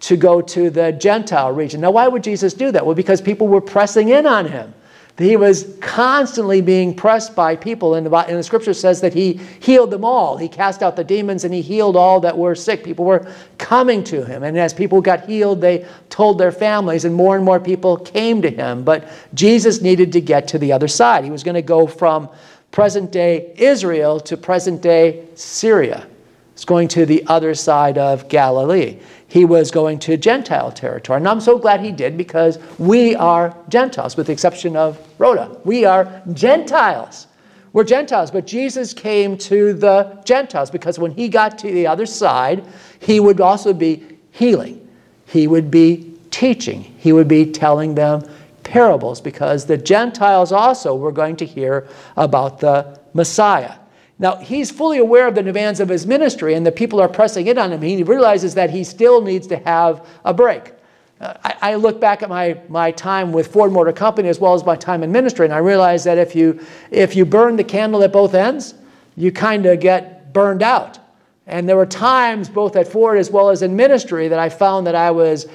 to 0.00 0.16
go 0.16 0.40
to 0.42 0.68
the 0.68 0.92
Gentile 0.92 1.52
region. 1.52 1.80
Now, 1.80 1.92
why 1.92 2.08
would 2.08 2.24
Jesus 2.24 2.54
do 2.54 2.72
that? 2.72 2.84
Well, 2.84 2.94
because 2.94 3.20
people 3.20 3.46
were 3.46 3.60
pressing 3.60 4.08
in 4.08 4.26
on 4.26 4.46
him. 4.46 4.74
He 5.18 5.38
was 5.38 5.74
constantly 5.80 6.60
being 6.60 6.94
pressed 6.94 7.34
by 7.34 7.56
people, 7.56 7.94
and 7.94 8.06
the, 8.06 8.14
and 8.14 8.38
the 8.38 8.42
scripture 8.42 8.74
says 8.74 9.00
that 9.00 9.14
he 9.14 9.40
healed 9.60 9.90
them 9.90 10.04
all. 10.04 10.36
He 10.36 10.46
cast 10.46 10.82
out 10.82 10.94
the 10.94 11.04
demons 11.04 11.44
and 11.44 11.54
he 11.54 11.62
healed 11.62 11.96
all 11.96 12.20
that 12.20 12.36
were 12.36 12.54
sick. 12.54 12.84
People 12.84 13.06
were 13.06 13.26
coming 13.56 14.04
to 14.04 14.26
him, 14.26 14.42
and 14.42 14.58
as 14.58 14.74
people 14.74 15.00
got 15.00 15.24
healed, 15.24 15.62
they 15.62 15.86
told 16.10 16.36
their 16.36 16.52
families, 16.52 17.06
and 17.06 17.14
more 17.14 17.34
and 17.34 17.44
more 17.44 17.58
people 17.58 17.96
came 17.96 18.42
to 18.42 18.50
him. 18.50 18.84
But 18.84 19.08
Jesus 19.32 19.80
needed 19.80 20.12
to 20.12 20.20
get 20.20 20.48
to 20.48 20.58
the 20.58 20.72
other 20.72 20.88
side. 20.88 21.24
He 21.24 21.30
was 21.30 21.42
going 21.42 21.54
to 21.54 21.62
go 21.62 21.86
from 21.86 22.28
present 22.70 23.10
day 23.10 23.54
Israel 23.56 24.20
to 24.20 24.36
present 24.36 24.82
day 24.82 25.24
Syria. 25.34 26.06
It's 26.52 26.66
going 26.66 26.88
to 26.88 27.06
the 27.06 27.24
other 27.26 27.54
side 27.54 27.96
of 27.96 28.28
Galilee 28.28 28.98
he 29.28 29.44
was 29.44 29.70
going 29.70 29.98
to 30.00 30.16
Gentile 30.16 30.70
territory. 30.70 31.18
And 31.18 31.28
I'm 31.28 31.40
so 31.40 31.58
glad 31.58 31.80
he 31.80 31.92
did 31.92 32.16
because 32.16 32.58
we 32.78 33.14
are 33.16 33.56
Gentiles, 33.68 34.16
with 34.16 34.28
the 34.28 34.32
exception 34.32 34.76
of 34.76 34.98
Rhoda. 35.18 35.58
We 35.64 35.84
are 35.84 36.22
Gentiles. 36.32 37.26
We're 37.72 37.84
Gentiles, 37.84 38.30
but 38.30 38.46
Jesus 38.46 38.94
came 38.94 39.36
to 39.38 39.74
the 39.74 40.22
Gentiles 40.24 40.70
because 40.70 40.98
when 40.98 41.10
he 41.10 41.28
got 41.28 41.58
to 41.58 41.70
the 41.70 41.86
other 41.86 42.06
side, 42.06 42.64
he 43.00 43.20
would 43.20 43.40
also 43.40 43.74
be 43.74 44.02
healing. 44.30 44.88
He 45.26 45.46
would 45.46 45.70
be 45.70 46.14
teaching. 46.30 46.82
He 46.98 47.12
would 47.12 47.28
be 47.28 47.50
telling 47.50 47.94
them 47.94 48.22
parables 48.62 49.20
because 49.20 49.66
the 49.66 49.76
Gentiles 49.76 50.52
also 50.52 50.94
were 50.94 51.12
going 51.12 51.36
to 51.36 51.46
hear 51.46 51.86
about 52.16 52.60
the 52.60 52.98
Messiah. 53.14 53.74
Now, 54.18 54.36
he's 54.36 54.70
fully 54.70 54.98
aware 54.98 55.28
of 55.28 55.34
the 55.34 55.42
demands 55.42 55.78
of 55.78 55.88
his 55.88 56.06
ministry, 56.06 56.54
and 56.54 56.66
the 56.66 56.72
people 56.72 57.00
are 57.00 57.08
pressing 57.08 57.48
in 57.48 57.58
on 57.58 57.72
him. 57.72 57.82
He 57.82 58.02
realizes 58.02 58.54
that 58.54 58.70
he 58.70 58.82
still 58.82 59.20
needs 59.20 59.46
to 59.48 59.56
have 59.58 60.06
a 60.24 60.32
break. 60.32 60.72
Uh, 61.20 61.34
I, 61.44 61.54
I, 61.62 61.74
look 61.76 61.98
back 61.98 62.22
at 62.22 62.28
my, 62.28 62.60
my 62.68 62.90
time 62.90 63.32
with 63.32 63.46
Ford 63.46 63.72
Motor 63.72 63.92
Company 63.92 64.28
as 64.28 64.38
well 64.38 64.52
as 64.52 64.64
my 64.64 64.76
time 64.76 65.02
in 65.02 65.10
ministry, 65.10 65.46
and 65.46 65.54
I 65.54 65.58
realize 65.58 66.04
that 66.04 66.18
if 66.18 66.34
you, 66.36 66.60
if 66.90 67.16
you 67.16 67.24
burn 67.24 67.56
the 67.56 67.64
candle 67.64 68.02
at 68.02 68.12
both 68.12 68.34
ends, 68.34 68.74
you 69.16 69.32
kind 69.32 69.64
of 69.64 69.80
get 69.80 70.32
burned 70.34 70.62
out. 70.62 70.98
And 71.46 71.68
there 71.68 71.76
were 71.76 71.86
times, 71.86 72.48
both 72.48 72.76
at 72.76 72.88
Ford 72.88 73.18
as 73.18 73.30
well 73.30 73.50
as 73.50 73.62
in 73.62 73.76
ministry, 73.76 74.28
that 74.28 74.38
I 74.38 74.48
found 74.48 74.86
that 74.86 74.94
I 74.94 75.10
was 75.10 75.46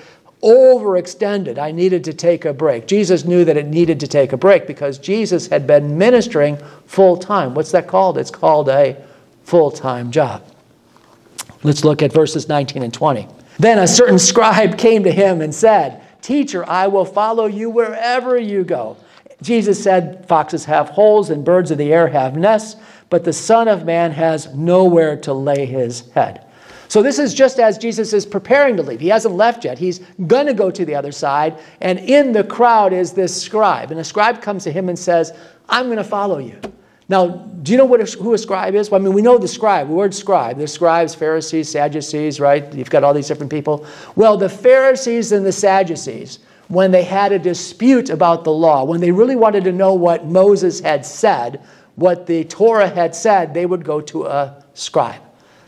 overextended. 0.44 1.58
I 1.58 1.72
needed 1.72 2.04
to 2.06 2.14
take 2.14 2.46
a 2.46 2.54
break. 2.54 2.88
Jesus 2.88 3.26
knew 3.26 3.46
that 3.46 3.58
it 3.58 3.68
needed 3.68 4.00
to 4.00 4.08
take 4.08 4.34
a 4.34 4.38
break 4.38 4.68
because 4.68 4.98
Jesus 4.98 5.48
had 5.48 5.68
been 5.68 5.98
ministering 5.98 6.58
full 6.86 7.18
time. 7.18 7.54
What's 7.54 7.72
that 7.72 7.88
called? 7.88 8.18
It's 8.18 8.32
called 8.32 8.70
a 8.70 9.02
full 9.44 9.72
time 9.72 10.12
job. 10.12 10.44
Let's 11.64 11.84
look 11.84 12.02
at 12.02 12.12
verses 12.12 12.50
19 12.50 12.82
and 12.84 12.94
20. 12.94 13.28
Then 13.60 13.80
a 13.80 13.88
certain 13.88 14.18
scribe 14.18 14.78
came 14.78 15.04
to 15.04 15.12
him 15.12 15.42
and 15.42 15.54
said, 15.54 16.02
Teacher, 16.22 16.68
I 16.68 16.88
will 16.88 17.06
follow 17.06 17.46
you 17.46 17.70
wherever 17.70 18.38
you 18.38 18.64
go. 18.64 18.98
Jesus 19.42 19.84
said, 19.84 20.28
Foxes 20.28 20.66
have 20.66 20.90
holes 20.90 21.30
and 21.30 21.44
birds 21.44 21.72
of 21.72 21.78
the 21.78 21.94
air 21.94 22.08
have 22.08 22.36
nests, 22.36 22.80
but 23.10 23.24
the 23.24 23.34
Son 23.34 23.68
of 23.68 23.86
Man 23.86 24.12
has 24.12 24.54
nowhere 24.54 25.18
to 25.18 25.34
lay 25.34 25.66
his 25.66 26.10
head. 26.12 26.46
So 26.92 27.02
this 27.02 27.20
is 27.20 27.34
just 27.34 27.58
as 27.58 27.78
Jesus 27.78 28.12
is 28.12 28.26
preparing 28.26 28.76
to 28.76 28.84
leave. 28.84 29.00
He 29.00 29.08
hasn't 29.08 29.34
left 29.34 29.64
yet. 29.64 29.80
He's 29.80 30.00
going 30.28 30.46
to 30.46 30.54
go 30.54 30.70
to 30.70 30.84
the 30.84 30.94
other 30.94 31.14
side. 31.14 31.58
And 31.80 31.98
in 32.00 32.34
the 32.34 32.44
crowd 32.44 32.92
is 32.92 33.14
this 33.14 33.42
scribe. 33.42 33.92
And 33.92 34.00
a 34.02 34.04
scribe 34.04 34.42
comes 34.42 34.66
to 34.66 34.74
him 34.74 34.90
and 34.90 35.00
says, 35.00 35.32
I'm 35.70 35.86
going 35.86 36.00
to 36.00 36.04
follow 36.04 36.40
you. 36.40 36.60
Now, 37.08 37.30
do 37.30 37.72
you 37.72 37.78
know 37.78 37.86
what 37.86 38.02
a, 38.02 38.18
who 38.18 38.34
a 38.34 38.38
scribe 38.38 38.76
is? 38.76 38.92
Well, 38.92 39.00
I 39.00 39.04
mean, 39.06 39.14
we 39.14 39.22
know 39.22 39.38
the 39.38 39.48
scribe, 39.48 39.88
the 39.88 39.94
word 39.94 40.14
scribe. 40.14 40.58
There's 40.58 40.74
scribes, 40.74 41.16
Pharisees, 41.16 41.70
Sadducees, 41.70 42.42
right? 42.42 42.74
You've 42.74 42.90
got 42.90 43.06
all 43.06 43.14
these 43.14 43.30
different 43.30 43.52
people. 43.52 43.88
Well, 44.18 44.36
the 44.36 44.50
Pharisees 44.50 45.32
and 45.32 45.46
the 45.46 45.54
Sadducees, 45.54 46.40
when 46.68 46.92
they 46.92 47.06
had 47.06 47.32
a 47.32 47.40
dispute 47.40 48.10
about 48.10 48.44
the 48.44 48.52
law, 48.52 48.84
when 48.84 49.00
they 49.00 49.12
really 49.12 49.38
wanted 49.38 49.64
to 49.64 49.72
know 49.72 49.94
what 49.94 50.26
Moses 50.26 50.82
had 50.82 51.06
said, 51.06 51.62
what 51.96 52.26
the 52.28 52.44
Torah 52.44 52.90
had 52.90 53.16
said, 53.16 53.54
they 53.54 53.66
would 53.66 53.86
go 53.86 54.02
to 54.02 54.26
a 54.26 54.66
scribe. 54.74 55.22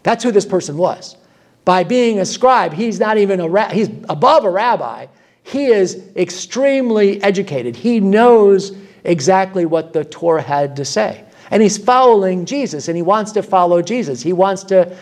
That's 0.04 0.24
who 0.24 0.32
this 0.32 0.46
person 0.46 0.78
was. 0.78 1.18
By 1.66 1.84
being 1.84 2.20
a 2.20 2.26
scribe, 2.26 2.74
he's 2.74 3.00
not 3.00 3.18
even 3.18 3.40
a 3.40 3.48
ra- 3.48 3.70
he's 3.70 3.90
above 4.10 4.44
a 4.44 4.50
rabbi. 4.50 5.08
He 5.44 5.66
is 5.66 6.02
extremely 6.16 7.22
educated. 7.24 7.76
He 7.76 8.00
knows 8.00 8.76
exactly 9.04 9.66
what 9.66 9.94
the 9.94 10.06
Torah 10.06 10.42
had 10.42 10.76
to 10.76 10.86
say. 10.86 11.24
And 11.52 11.62
he's 11.62 11.78
following 11.78 12.46
Jesus 12.46 12.88
and 12.88 12.96
he 12.96 13.04
wants 13.04 13.32
to 13.34 13.44
follow 13.44 13.82
Jesus. 13.82 14.22
He 14.22 14.34
wants 14.34 14.64
to 14.66 14.98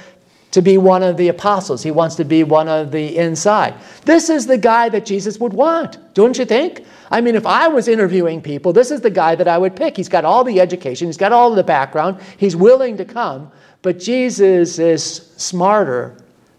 to 0.52 0.62
be 0.62 0.78
one 0.78 1.02
of 1.02 1.18
the 1.18 1.30
apostles. 1.30 1.82
He 1.82 1.92
wants 1.92 2.16
to 2.16 2.26
be 2.26 2.44
one 2.44 2.68
of 2.68 2.92
the 2.92 3.18
inside. 3.18 3.74
This 4.04 4.30
is 4.30 4.46
the 4.46 4.58
guy 4.58 4.90
that 4.90 5.06
Jesus 5.06 5.40
would 5.40 5.54
want, 5.54 5.98
don't 6.14 6.38
you 6.38 6.46
think? 6.46 6.86
I 7.10 7.22
mean, 7.22 7.36
if 7.36 7.46
I 7.46 7.68
was 7.68 7.88
interviewing 7.88 8.42
people, 8.42 8.74
this 8.74 8.92
is 8.92 9.02
the 9.02 9.10
guy 9.10 9.36
that 9.36 9.48
I 9.48 9.58
would 9.58 9.76
pick. 9.76 9.96
He's 9.96 10.10
got 10.10 10.26
all 10.26 10.44
the 10.44 10.60
education, 10.60 11.08
he's 11.08 11.18
got 11.18 11.32
all 11.32 11.56
the 11.56 11.64
background, 11.64 12.20
he's 12.38 12.56
willing 12.56 12.98
to 12.98 13.06
come. 13.06 13.52
But 13.82 14.00
Jesus 14.00 14.80
is 14.80 15.32
smarter 15.38 16.18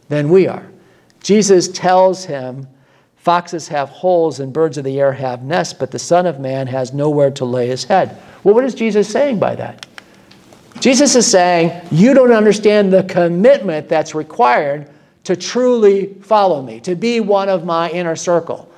than 0.08 0.28
we 0.28 0.48
are. 0.48 0.66
Jesus 1.22 1.68
tells 1.68 2.24
him, 2.24 2.66
Foxes 3.16 3.68
have 3.68 3.88
holes 3.88 4.40
and 4.40 4.52
birds 4.52 4.76
of 4.78 4.84
the 4.84 4.98
air 4.98 5.12
have 5.12 5.44
nests, 5.44 5.72
but 5.72 5.92
the 5.92 5.98
Son 5.98 6.26
of 6.26 6.40
Man 6.40 6.66
has 6.66 6.92
nowhere 6.92 7.30
to 7.30 7.44
lay 7.44 7.68
his 7.68 7.84
head. 7.84 8.20
Well, 8.42 8.54
what 8.54 8.64
is 8.64 8.74
Jesus 8.74 9.08
saying 9.08 9.38
by 9.38 9.54
that? 9.54 9.86
Jesus 10.80 11.14
is 11.14 11.30
saying, 11.30 11.86
You 11.92 12.14
don't 12.14 12.32
understand 12.32 12.92
the 12.92 13.04
commitment 13.04 13.88
that's 13.88 14.14
required 14.16 14.90
to 15.22 15.36
truly 15.36 16.14
follow 16.14 16.62
me, 16.62 16.80
to 16.80 16.96
be 16.96 17.20
one 17.20 17.48
of 17.48 17.64
my 17.64 17.88
inner 17.90 18.16
circle 18.16 18.71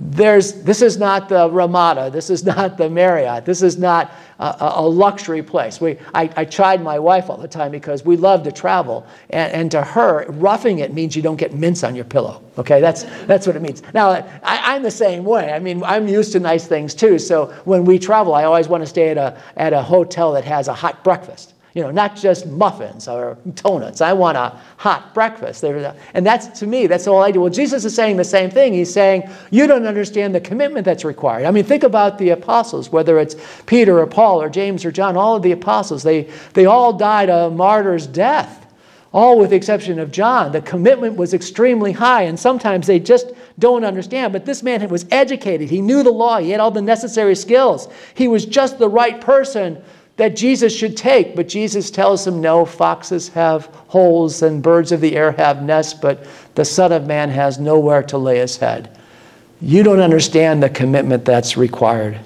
there's, 0.00 0.62
this 0.62 0.82
is 0.82 0.96
not 0.96 1.28
the 1.28 1.50
Ramada. 1.50 2.10
This 2.10 2.30
is 2.30 2.44
not 2.44 2.78
the 2.78 2.88
Marriott. 2.88 3.44
This 3.44 3.62
is 3.62 3.78
not 3.78 4.12
a, 4.38 4.56
a 4.76 4.86
luxury 4.86 5.42
place. 5.42 5.80
We, 5.80 5.98
I, 6.14 6.30
I 6.36 6.44
chide 6.44 6.82
my 6.82 6.98
wife 6.98 7.28
all 7.28 7.36
the 7.36 7.48
time 7.48 7.72
because 7.72 8.04
we 8.04 8.16
love 8.16 8.42
to 8.44 8.52
travel. 8.52 9.06
And, 9.30 9.52
and 9.52 9.70
to 9.72 9.82
her, 9.82 10.26
roughing 10.30 10.78
it 10.78 10.92
means 10.92 11.16
you 11.16 11.22
don't 11.22 11.36
get 11.36 11.54
mints 11.54 11.82
on 11.82 11.94
your 11.94 12.04
pillow. 12.04 12.42
Okay, 12.58 12.80
that's, 12.80 13.04
that's 13.26 13.46
what 13.46 13.56
it 13.56 13.62
means. 13.62 13.82
Now, 13.92 14.10
I, 14.42 14.76
am 14.76 14.82
the 14.82 14.90
same 14.90 15.24
way. 15.24 15.52
I 15.52 15.58
mean, 15.58 15.82
I'm 15.82 16.06
used 16.06 16.32
to 16.32 16.40
nice 16.40 16.66
things 16.66 16.94
too. 16.94 17.18
So 17.18 17.46
when 17.64 17.84
we 17.84 17.98
travel, 17.98 18.34
I 18.34 18.44
always 18.44 18.68
want 18.68 18.82
to 18.82 18.86
stay 18.86 19.10
at 19.10 19.18
a, 19.18 19.40
at 19.56 19.72
a 19.72 19.82
hotel 19.82 20.32
that 20.32 20.44
has 20.44 20.68
a 20.68 20.74
hot 20.74 21.02
breakfast 21.02 21.54
you 21.78 21.84
know, 21.84 21.92
not 21.92 22.16
just 22.16 22.44
muffins 22.44 23.06
or 23.06 23.38
donuts. 23.54 24.00
I 24.00 24.12
want 24.12 24.36
a 24.36 24.58
hot 24.78 25.14
breakfast. 25.14 25.62
And 25.62 26.26
that's, 26.26 26.58
to 26.58 26.66
me, 26.66 26.88
that's 26.88 27.06
all 27.06 27.22
I 27.22 27.30
do. 27.30 27.40
Well, 27.40 27.52
Jesus 27.52 27.84
is 27.84 27.94
saying 27.94 28.16
the 28.16 28.24
same 28.24 28.50
thing. 28.50 28.72
He's 28.72 28.92
saying, 28.92 29.30
you 29.52 29.68
don't 29.68 29.86
understand 29.86 30.34
the 30.34 30.40
commitment 30.40 30.84
that's 30.84 31.04
required. 31.04 31.46
I 31.46 31.52
mean, 31.52 31.62
think 31.62 31.84
about 31.84 32.18
the 32.18 32.30
apostles, 32.30 32.90
whether 32.90 33.20
it's 33.20 33.36
Peter 33.66 34.00
or 34.00 34.08
Paul 34.08 34.42
or 34.42 34.50
James 34.50 34.84
or 34.84 34.90
John, 34.90 35.16
all 35.16 35.36
of 35.36 35.42
the 35.42 35.52
apostles, 35.52 36.02
they, 36.02 36.28
they 36.52 36.66
all 36.66 36.92
died 36.92 37.28
a 37.28 37.48
martyr's 37.48 38.08
death. 38.08 38.66
All 39.12 39.38
with 39.38 39.50
the 39.50 39.56
exception 39.56 40.00
of 40.00 40.10
John. 40.10 40.50
The 40.50 40.60
commitment 40.60 41.14
was 41.14 41.32
extremely 41.32 41.92
high, 41.92 42.22
and 42.22 42.38
sometimes 42.38 42.88
they 42.88 42.98
just 42.98 43.30
don't 43.60 43.84
understand. 43.84 44.32
But 44.32 44.46
this 44.46 44.64
man 44.64 44.86
was 44.88 45.06
educated. 45.12 45.70
He 45.70 45.80
knew 45.80 46.02
the 46.02 46.10
law. 46.10 46.38
He 46.38 46.50
had 46.50 46.58
all 46.58 46.72
the 46.72 46.82
necessary 46.82 47.36
skills. 47.36 47.88
He 48.14 48.26
was 48.26 48.44
just 48.44 48.78
the 48.78 48.88
right 48.88 49.20
person 49.20 49.80
that 50.18 50.36
Jesus 50.36 50.76
should 50.76 50.96
take. 50.96 51.34
But 51.34 51.48
Jesus 51.48 51.90
tells 51.90 52.26
him, 52.26 52.40
No, 52.40 52.66
foxes 52.66 53.28
have 53.30 53.66
holes 53.86 54.42
and 54.42 54.62
birds 54.62 54.92
of 54.92 55.00
the 55.00 55.16
air 55.16 55.32
have 55.32 55.62
nests, 55.62 55.94
but 55.94 56.26
the 56.54 56.64
Son 56.64 56.92
of 56.92 57.06
Man 57.06 57.30
has 57.30 57.58
nowhere 57.58 58.02
to 58.04 58.18
lay 58.18 58.38
his 58.38 58.58
head. 58.58 58.98
You 59.60 59.82
don't 59.82 60.00
understand 60.00 60.62
the 60.62 60.68
commitment 60.68 61.24
that's 61.24 61.56
required. 61.56 62.20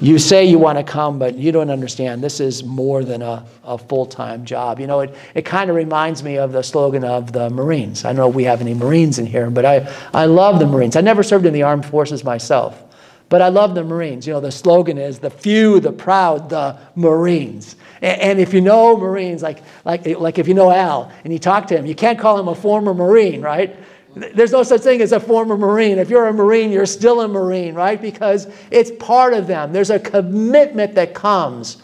you 0.00 0.18
say 0.18 0.46
you 0.46 0.58
want 0.58 0.78
to 0.78 0.84
come, 0.84 1.18
but 1.18 1.34
you 1.34 1.52
don't 1.52 1.68
understand. 1.68 2.22
This 2.22 2.40
is 2.40 2.64
more 2.64 3.04
than 3.04 3.20
a, 3.20 3.44
a 3.64 3.76
full 3.76 4.06
time 4.06 4.46
job. 4.46 4.80
You 4.80 4.86
know, 4.86 5.00
it, 5.00 5.14
it 5.34 5.44
kind 5.44 5.68
of 5.68 5.76
reminds 5.76 6.22
me 6.22 6.38
of 6.38 6.52
the 6.52 6.62
slogan 6.62 7.04
of 7.04 7.32
the 7.32 7.50
Marines. 7.50 8.04
I 8.04 8.08
don't 8.08 8.16
know 8.16 8.28
if 8.30 8.34
we 8.34 8.44
have 8.44 8.62
any 8.62 8.72
Marines 8.72 9.18
in 9.18 9.26
here, 9.26 9.50
but 9.50 9.66
I, 9.66 9.94
I 10.14 10.24
love 10.24 10.58
the 10.58 10.66
Marines. 10.66 10.96
I 10.96 11.02
never 11.02 11.22
served 11.22 11.44
in 11.44 11.52
the 11.52 11.62
armed 11.64 11.84
forces 11.84 12.24
myself, 12.24 12.82
but 13.30 13.40
I 13.40 13.48
love 13.48 13.74
the 13.74 13.84
Marines. 13.84 14.26
You 14.26 14.34
know, 14.34 14.40
the 14.40 14.50
slogan 14.50 14.98
is 14.98 15.20
the 15.20 15.30
few, 15.30 15.80
the 15.80 15.92
proud, 15.92 16.50
the 16.50 16.76
Marines. 16.96 17.76
And, 18.02 18.20
and 18.20 18.40
if 18.40 18.52
you 18.52 18.60
know 18.60 18.96
Marines, 18.96 19.40
like, 19.42 19.62
like, 19.84 20.04
like 20.04 20.38
if 20.38 20.48
you 20.48 20.52
know 20.52 20.70
Al 20.70 21.10
and 21.24 21.32
you 21.32 21.38
talk 21.38 21.66
to 21.68 21.78
him, 21.78 21.86
you 21.86 21.94
can't 21.94 22.18
call 22.18 22.38
him 22.38 22.48
a 22.48 22.54
former 22.54 22.92
Marine, 22.92 23.40
right? 23.40 23.76
There's 24.16 24.50
no 24.50 24.64
such 24.64 24.80
thing 24.80 25.00
as 25.00 25.12
a 25.12 25.20
former 25.20 25.56
Marine. 25.56 25.98
If 25.98 26.10
you're 26.10 26.26
a 26.26 26.32
Marine, 26.32 26.72
you're 26.72 26.86
still 26.86 27.20
a 27.20 27.28
Marine, 27.28 27.74
right? 27.74 28.02
Because 28.02 28.48
it's 28.72 28.90
part 28.98 29.32
of 29.32 29.46
them. 29.46 29.72
There's 29.72 29.90
a 29.90 30.00
commitment 30.00 30.96
that 30.96 31.14
comes, 31.14 31.80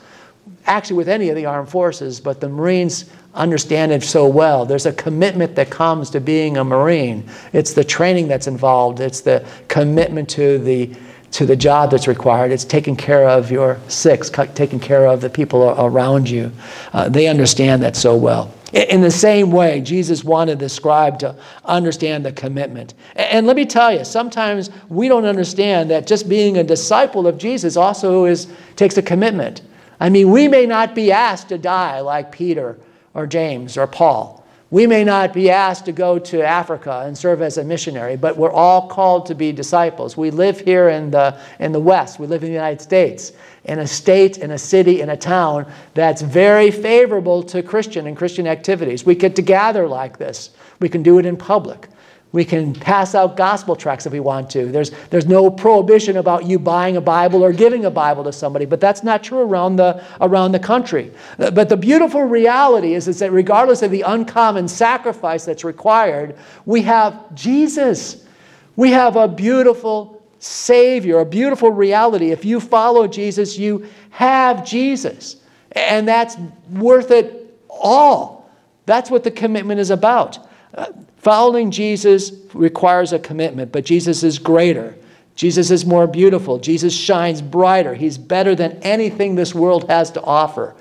actually, 0.66 0.96
with 0.96 1.08
any 1.08 1.28
of 1.28 1.36
the 1.36 1.46
armed 1.46 1.68
forces, 1.68 2.18
but 2.18 2.40
the 2.40 2.48
Marines 2.48 3.08
understand 3.34 3.92
it 3.92 4.02
so 4.02 4.26
well. 4.26 4.66
There's 4.66 4.86
a 4.86 4.92
commitment 4.94 5.54
that 5.54 5.70
comes 5.70 6.10
to 6.10 6.20
being 6.20 6.56
a 6.56 6.64
Marine. 6.64 7.28
It's 7.52 7.74
the 7.74 7.84
training 7.84 8.26
that's 8.26 8.48
involved, 8.48 8.98
it's 8.98 9.20
the 9.20 9.46
commitment 9.68 10.28
to 10.30 10.58
the 10.58 10.96
to 11.32 11.46
the 11.46 11.56
job 11.56 11.90
that's 11.90 12.08
required. 12.08 12.52
It's 12.52 12.64
taking 12.64 12.96
care 12.96 13.28
of 13.28 13.50
your 13.50 13.78
sick, 13.88 14.22
taking 14.54 14.80
care 14.80 15.06
of 15.06 15.20
the 15.20 15.30
people 15.30 15.62
around 15.78 16.30
you. 16.30 16.52
Uh, 16.92 17.08
they 17.08 17.26
understand 17.28 17.82
that 17.82 17.96
so 17.96 18.16
well. 18.16 18.52
In 18.72 19.00
the 19.00 19.10
same 19.10 19.52
way, 19.52 19.80
Jesus 19.80 20.24
wanted 20.24 20.58
the 20.58 20.68
scribe 20.68 21.18
to 21.20 21.36
understand 21.64 22.26
the 22.26 22.32
commitment. 22.32 22.94
And 23.14 23.46
let 23.46 23.56
me 23.56 23.64
tell 23.64 23.92
you, 23.92 24.04
sometimes 24.04 24.70
we 24.88 25.08
don't 25.08 25.24
understand 25.24 25.90
that 25.90 26.06
just 26.06 26.28
being 26.28 26.58
a 26.58 26.64
disciple 26.64 27.26
of 27.26 27.38
Jesus 27.38 27.76
also 27.76 28.24
is, 28.24 28.48
takes 28.74 28.96
a 28.96 29.02
commitment. 29.02 29.62
I 30.00 30.10
mean, 30.10 30.30
we 30.30 30.48
may 30.48 30.66
not 30.66 30.94
be 30.94 31.12
asked 31.12 31.48
to 31.50 31.58
die 31.58 32.00
like 32.00 32.32
Peter 32.32 32.76
or 33.14 33.26
James 33.26 33.78
or 33.78 33.86
Paul. 33.86 34.45
We 34.70 34.88
may 34.88 35.04
not 35.04 35.32
be 35.32 35.48
asked 35.48 35.84
to 35.84 35.92
go 35.92 36.18
to 36.18 36.42
Africa 36.42 37.04
and 37.06 37.16
serve 37.16 37.40
as 37.40 37.56
a 37.56 37.62
missionary, 37.62 38.16
but 38.16 38.36
we're 38.36 38.50
all 38.50 38.88
called 38.88 39.26
to 39.26 39.34
be 39.34 39.52
disciples. 39.52 40.16
We 40.16 40.32
live 40.32 40.58
here 40.58 40.88
in 40.88 41.12
the, 41.12 41.38
in 41.60 41.70
the 41.70 41.78
West, 41.78 42.18
we 42.18 42.26
live 42.26 42.42
in 42.42 42.48
the 42.48 42.54
United 42.54 42.80
States, 42.80 43.32
in 43.64 43.78
a 43.78 43.86
state, 43.86 44.38
in 44.38 44.50
a 44.50 44.58
city, 44.58 45.02
in 45.02 45.10
a 45.10 45.16
town 45.16 45.70
that's 45.94 46.20
very 46.20 46.72
favorable 46.72 47.44
to 47.44 47.62
Christian 47.62 48.08
and 48.08 48.16
Christian 48.16 48.48
activities. 48.48 49.06
We 49.06 49.14
get 49.14 49.36
to 49.36 49.42
gather 49.42 49.86
like 49.86 50.18
this, 50.18 50.50
we 50.80 50.88
can 50.88 51.04
do 51.04 51.20
it 51.20 51.26
in 51.26 51.36
public. 51.36 51.88
We 52.32 52.44
can 52.44 52.74
pass 52.74 53.14
out 53.14 53.36
gospel 53.36 53.76
tracts 53.76 54.04
if 54.04 54.12
we 54.12 54.20
want 54.20 54.50
to. 54.50 54.66
There's, 54.66 54.90
there's 55.10 55.26
no 55.26 55.50
prohibition 55.50 56.16
about 56.18 56.44
you 56.44 56.58
buying 56.58 56.96
a 56.96 57.00
Bible 57.00 57.42
or 57.42 57.52
giving 57.52 57.84
a 57.84 57.90
Bible 57.90 58.24
to 58.24 58.32
somebody, 58.32 58.66
but 58.66 58.80
that's 58.80 59.02
not 59.02 59.22
true 59.22 59.38
around 59.38 59.76
the, 59.76 60.04
around 60.20 60.52
the 60.52 60.58
country. 60.58 61.12
Uh, 61.38 61.50
but 61.50 61.68
the 61.68 61.76
beautiful 61.76 62.24
reality 62.24 62.94
is, 62.94 63.08
is 63.08 63.20
that 63.20 63.32
regardless 63.32 63.82
of 63.82 63.90
the 63.90 64.02
uncommon 64.02 64.68
sacrifice 64.68 65.44
that's 65.44 65.64
required, 65.64 66.36
we 66.66 66.82
have 66.82 67.34
Jesus. 67.34 68.26
We 68.74 68.90
have 68.90 69.16
a 69.16 69.28
beautiful 69.28 70.22
Savior, 70.38 71.20
a 71.20 71.24
beautiful 71.24 71.70
reality. 71.70 72.30
If 72.32 72.44
you 72.44 72.60
follow 72.60 73.06
Jesus, 73.06 73.56
you 73.56 73.86
have 74.10 74.66
Jesus. 74.66 75.36
And 75.72 76.06
that's 76.06 76.36
worth 76.70 77.10
it 77.10 77.58
all. 77.70 78.50
That's 78.84 79.10
what 79.10 79.24
the 79.24 79.30
commitment 79.30 79.80
is 79.80 79.90
about. 79.90 80.38
Uh, 80.74 80.92
Following 81.26 81.72
Jesus 81.72 82.30
requires 82.54 83.12
a 83.12 83.18
commitment, 83.18 83.72
but 83.72 83.84
Jesus 83.84 84.22
is 84.22 84.38
greater. 84.38 84.94
Jesus 85.34 85.72
is 85.72 85.84
more 85.84 86.06
beautiful. 86.06 86.56
Jesus 86.56 86.94
shines 86.94 87.42
brighter. 87.42 87.94
He's 87.94 88.16
better 88.16 88.54
than 88.54 88.80
anything 88.82 89.34
this 89.34 89.52
world 89.52 89.90
has 89.90 90.12
to 90.12 90.22
offer. 90.22 90.76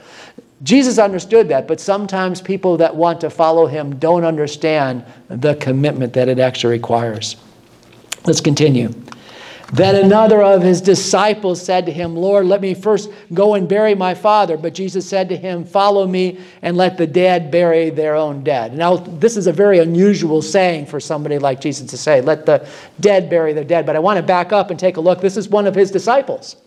Jesus 0.62 1.00
understood 1.00 1.50
that, 1.50 1.68
but 1.68 1.82
sometimes 1.82 2.42
people 2.42 2.78
that 2.78 2.96
want 2.96 3.22
to 3.22 3.32
follow 3.32 3.66
him 3.66 3.98
don't 3.98 4.24
understand 4.24 5.04
the 5.30 5.56
commitment 5.56 6.14
that 6.14 6.30
it 6.30 6.38
actually 6.38 6.74
requires. 6.74 7.38
Let's 8.25 8.40
continue. 8.40 8.94
Then 9.74 9.95
another 9.95 10.43
of 10.43 10.62
his 10.62 10.79
disciples 10.79 11.62
said 11.62 11.88
to 11.88 11.91
him, 11.91 12.15
Lord, 12.15 12.45
let 12.45 12.62
me 12.62 12.74
first 12.74 13.10
go 13.34 13.55
and 13.55 13.67
bury 13.67 13.95
my 13.95 14.13
father. 14.13 14.57
But 14.57 14.75
Jesus 14.75 15.10
said 15.10 15.27
to 15.29 15.36
him, 15.36 15.65
Follow 15.65 16.05
me 16.05 16.39
and 16.62 16.77
let 16.77 16.98
the 16.98 17.07
dead 17.07 17.50
bury 17.50 17.89
their 17.89 18.15
own 18.15 18.43
dead. 18.43 18.75
Now, 18.75 18.98
this 18.98 19.36
is 19.36 19.48
a 19.48 19.51
very 19.51 19.79
unusual 19.79 20.41
saying 20.41 20.86
for 20.86 21.00
somebody 21.00 21.39
like 21.39 21.62
Jesus 21.62 21.89
to 21.89 21.98
say, 21.98 22.22
Let 22.22 22.45
the 22.45 22.67
dead 23.00 23.29
bury 23.29 23.53
their 23.53 23.63
dead. 23.63 23.85
But 23.85 23.96
I 23.96 24.00
want 24.00 24.18
to 24.18 24.24
back 24.24 24.53
up 24.53 24.70
and 24.70 24.79
take 24.79 24.98
a 24.98 25.01
look. 25.01 25.20
This 25.20 25.35
is 25.35 25.50
one 25.50 25.66
of 25.66 25.74
his 25.74 25.90
disciples. 25.90 26.57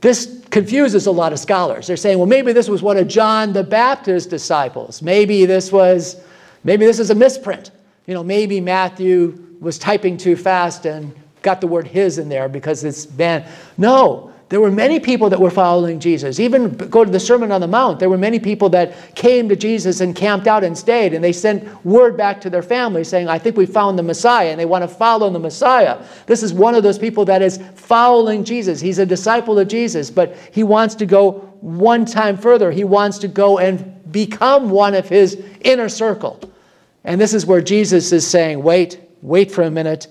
This 0.00 0.44
confuses 0.50 1.06
a 1.06 1.10
lot 1.10 1.32
of 1.32 1.38
scholars. 1.38 1.86
They're 1.86 1.96
saying, 1.96 2.18
well, 2.18 2.26
maybe 2.26 2.52
this 2.52 2.68
was 2.68 2.82
one 2.82 2.96
of 2.96 3.08
John 3.08 3.52
the 3.52 3.64
Baptist's 3.64 4.28
disciples. 4.28 5.02
Maybe 5.02 5.46
this 5.46 5.72
was, 5.72 6.22
maybe 6.62 6.86
this 6.86 6.98
is 6.98 7.10
a 7.10 7.14
misprint. 7.14 7.72
You 8.06 8.14
know, 8.14 8.22
maybe 8.22 8.60
Matthew 8.60 9.45
was 9.60 9.78
typing 9.78 10.16
too 10.16 10.36
fast 10.36 10.86
and 10.86 11.14
got 11.42 11.60
the 11.60 11.66
word 11.66 11.86
his 11.86 12.18
in 12.18 12.28
there 12.28 12.48
because 12.48 12.84
it's 12.84 13.06
banned. 13.06 13.44
No, 13.78 14.32
there 14.48 14.60
were 14.60 14.70
many 14.70 15.00
people 15.00 15.28
that 15.30 15.40
were 15.40 15.50
following 15.50 15.98
Jesus. 15.98 16.38
Even 16.38 16.76
go 16.76 17.04
to 17.04 17.10
the 17.10 17.18
Sermon 17.18 17.50
on 17.50 17.60
the 17.60 17.66
Mount, 17.66 17.98
there 17.98 18.08
were 18.08 18.18
many 18.18 18.38
people 18.38 18.68
that 18.70 19.14
came 19.16 19.48
to 19.48 19.56
Jesus 19.56 20.00
and 20.00 20.14
camped 20.14 20.46
out 20.46 20.62
and 20.62 20.78
stayed, 20.78 21.14
and 21.14 21.24
they 21.24 21.32
sent 21.32 21.84
word 21.84 22.16
back 22.16 22.40
to 22.42 22.50
their 22.50 22.62
family 22.62 23.02
saying, 23.02 23.28
I 23.28 23.38
think 23.38 23.56
we 23.56 23.66
found 23.66 23.98
the 23.98 24.04
Messiah, 24.04 24.50
and 24.50 24.60
they 24.60 24.64
want 24.64 24.82
to 24.82 24.88
follow 24.88 25.28
the 25.30 25.40
Messiah. 25.40 26.00
This 26.26 26.44
is 26.44 26.52
one 26.52 26.76
of 26.76 26.84
those 26.84 26.98
people 26.98 27.24
that 27.24 27.42
is 27.42 27.60
following 27.74 28.44
Jesus. 28.44 28.80
He's 28.80 29.00
a 29.00 29.06
disciple 29.06 29.58
of 29.58 29.66
Jesus, 29.66 30.12
but 30.12 30.36
he 30.52 30.62
wants 30.62 30.94
to 30.96 31.06
go 31.06 31.32
one 31.60 32.04
time 32.04 32.36
further. 32.36 32.70
He 32.70 32.84
wants 32.84 33.18
to 33.18 33.28
go 33.28 33.58
and 33.58 34.00
become 34.12 34.70
one 34.70 34.94
of 34.94 35.08
his 35.08 35.42
inner 35.62 35.88
circle. 35.88 36.38
And 37.02 37.20
this 37.20 37.34
is 37.34 37.46
where 37.46 37.60
Jesus 37.60 38.12
is 38.12 38.24
saying, 38.24 38.62
Wait, 38.62 39.00
Wait 39.26 39.50
for 39.50 39.62
a 39.62 39.70
minute. 39.70 40.06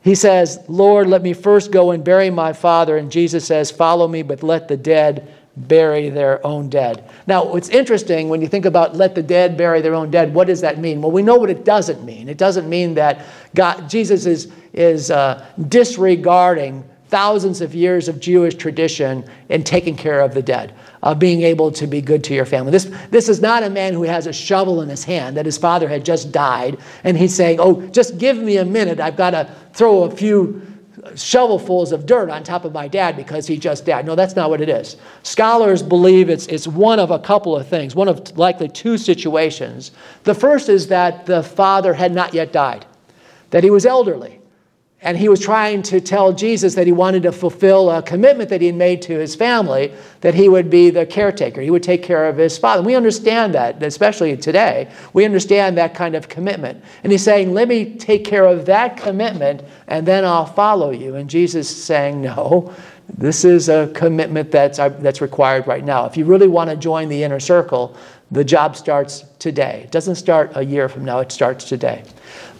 He 0.00 0.14
says, 0.14 0.60
Lord, 0.68 1.08
let 1.08 1.22
me 1.22 1.32
first 1.32 1.72
go 1.72 1.90
and 1.90 2.04
bury 2.04 2.30
my 2.30 2.52
father. 2.52 2.96
And 2.96 3.10
Jesus 3.10 3.44
says, 3.44 3.72
Follow 3.72 4.06
me, 4.06 4.22
but 4.22 4.44
let 4.44 4.68
the 4.68 4.76
dead 4.76 5.34
bury 5.56 6.08
their 6.08 6.46
own 6.46 6.68
dead. 6.68 7.10
Now, 7.26 7.56
it's 7.56 7.68
interesting 7.68 8.28
when 8.28 8.40
you 8.40 8.46
think 8.46 8.64
about 8.64 8.94
let 8.94 9.16
the 9.16 9.24
dead 9.24 9.56
bury 9.56 9.80
their 9.80 9.96
own 9.96 10.12
dead, 10.12 10.32
what 10.32 10.46
does 10.46 10.60
that 10.60 10.78
mean? 10.78 11.02
Well, 11.02 11.10
we 11.10 11.20
know 11.20 11.34
what 11.34 11.50
it 11.50 11.64
doesn't 11.64 12.04
mean. 12.04 12.28
It 12.28 12.38
doesn't 12.38 12.68
mean 12.68 12.94
that 12.94 13.26
God, 13.56 13.90
Jesus 13.90 14.24
is, 14.24 14.52
is 14.72 15.10
uh, 15.10 15.44
disregarding 15.68 16.88
thousands 17.08 17.60
of 17.60 17.74
years 17.74 18.06
of 18.06 18.20
Jewish 18.20 18.54
tradition 18.54 19.28
in 19.48 19.64
taking 19.64 19.96
care 19.96 20.20
of 20.20 20.32
the 20.32 20.42
dead 20.42 20.74
of 21.02 21.18
being 21.18 21.42
able 21.42 21.70
to 21.72 21.86
be 21.86 22.00
good 22.00 22.24
to 22.24 22.34
your 22.34 22.44
family. 22.44 22.72
This, 22.72 22.90
this 23.10 23.28
is 23.28 23.40
not 23.40 23.62
a 23.62 23.70
man 23.70 23.94
who 23.94 24.02
has 24.02 24.26
a 24.26 24.32
shovel 24.32 24.82
in 24.82 24.88
his 24.88 25.04
hand 25.04 25.36
that 25.36 25.46
his 25.46 25.58
father 25.58 25.88
had 25.88 26.04
just 26.04 26.32
died, 26.32 26.78
and 27.04 27.16
he's 27.16 27.34
saying, 27.34 27.58
Oh, 27.60 27.86
just 27.88 28.18
give 28.18 28.38
me 28.38 28.56
a 28.56 28.64
minute. 28.64 29.00
I've 29.00 29.16
got 29.16 29.30
to 29.30 29.50
throw 29.72 30.04
a 30.04 30.10
few 30.10 30.62
shovelfuls 31.14 31.92
of 31.92 32.06
dirt 32.06 32.30
on 32.30 32.42
top 32.42 32.64
of 32.64 32.72
my 32.72 32.88
dad 32.88 33.16
because 33.16 33.46
he 33.46 33.56
just 33.56 33.86
died. 33.86 34.06
No, 34.06 34.14
that's 34.14 34.36
not 34.36 34.50
what 34.50 34.60
it 34.60 34.68
is. 34.68 34.96
Scholars 35.22 35.82
believe 35.82 36.28
it's, 36.28 36.46
it's 36.46 36.66
one 36.66 36.98
of 36.98 37.10
a 37.10 37.18
couple 37.18 37.56
of 37.56 37.66
things, 37.66 37.94
one 37.94 38.08
of 38.08 38.36
likely 38.36 38.68
two 38.68 38.98
situations. 38.98 39.92
The 40.24 40.34
first 40.34 40.68
is 40.68 40.88
that 40.88 41.26
the 41.26 41.42
father 41.42 41.94
had 41.94 42.12
not 42.12 42.34
yet 42.34 42.52
died, 42.52 42.86
that 43.50 43.64
he 43.64 43.70
was 43.70 43.86
elderly. 43.86 44.37
And 45.00 45.16
he 45.16 45.28
was 45.28 45.38
trying 45.38 45.82
to 45.82 46.00
tell 46.00 46.32
Jesus 46.32 46.74
that 46.74 46.84
he 46.86 46.92
wanted 46.92 47.22
to 47.22 47.30
fulfill 47.30 47.88
a 47.88 48.02
commitment 48.02 48.50
that 48.50 48.60
he 48.60 48.66
had 48.66 48.74
made 48.74 49.00
to 49.02 49.16
his 49.16 49.36
family, 49.36 49.92
that 50.22 50.34
he 50.34 50.48
would 50.48 50.70
be 50.70 50.90
the 50.90 51.06
caretaker. 51.06 51.60
He 51.60 51.70
would 51.70 51.84
take 51.84 52.02
care 52.02 52.28
of 52.28 52.36
his 52.36 52.58
father. 52.58 52.80
And 52.80 52.86
we 52.86 52.96
understand 52.96 53.54
that, 53.54 53.80
especially 53.80 54.36
today. 54.36 54.90
We 55.12 55.24
understand 55.24 55.78
that 55.78 55.94
kind 55.94 56.16
of 56.16 56.28
commitment. 56.28 56.82
And 57.04 57.12
he's 57.12 57.22
saying, 57.22 57.54
Let 57.54 57.68
me 57.68 57.94
take 57.94 58.24
care 58.24 58.44
of 58.44 58.66
that 58.66 58.96
commitment, 58.96 59.62
and 59.86 60.04
then 60.04 60.24
I'll 60.24 60.46
follow 60.46 60.90
you. 60.90 61.14
And 61.14 61.30
Jesus 61.30 61.70
is 61.70 61.84
saying, 61.84 62.20
No, 62.20 62.74
this 63.16 63.44
is 63.44 63.68
a 63.68 63.92
commitment 63.94 64.50
that's, 64.50 64.80
uh, 64.80 64.88
that's 64.88 65.20
required 65.20 65.68
right 65.68 65.84
now. 65.84 66.06
If 66.06 66.16
you 66.16 66.24
really 66.24 66.48
want 66.48 66.70
to 66.70 66.76
join 66.76 67.08
the 67.08 67.22
inner 67.22 67.40
circle, 67.40 67.96
the 68.32 68.44
job 68.44 68.76
starts 68.76 69.24
today. 69.38 69.82
It 69.84 69.92
doesn't 69.92 70.16
start 70.16 70.52
a 70.56 70.64
year 70.64 70.88
from 70.88 71.04
now, 71.04 71.20
it 71.20 71.30
starts 71.30 71.64
today. 71.64 72.02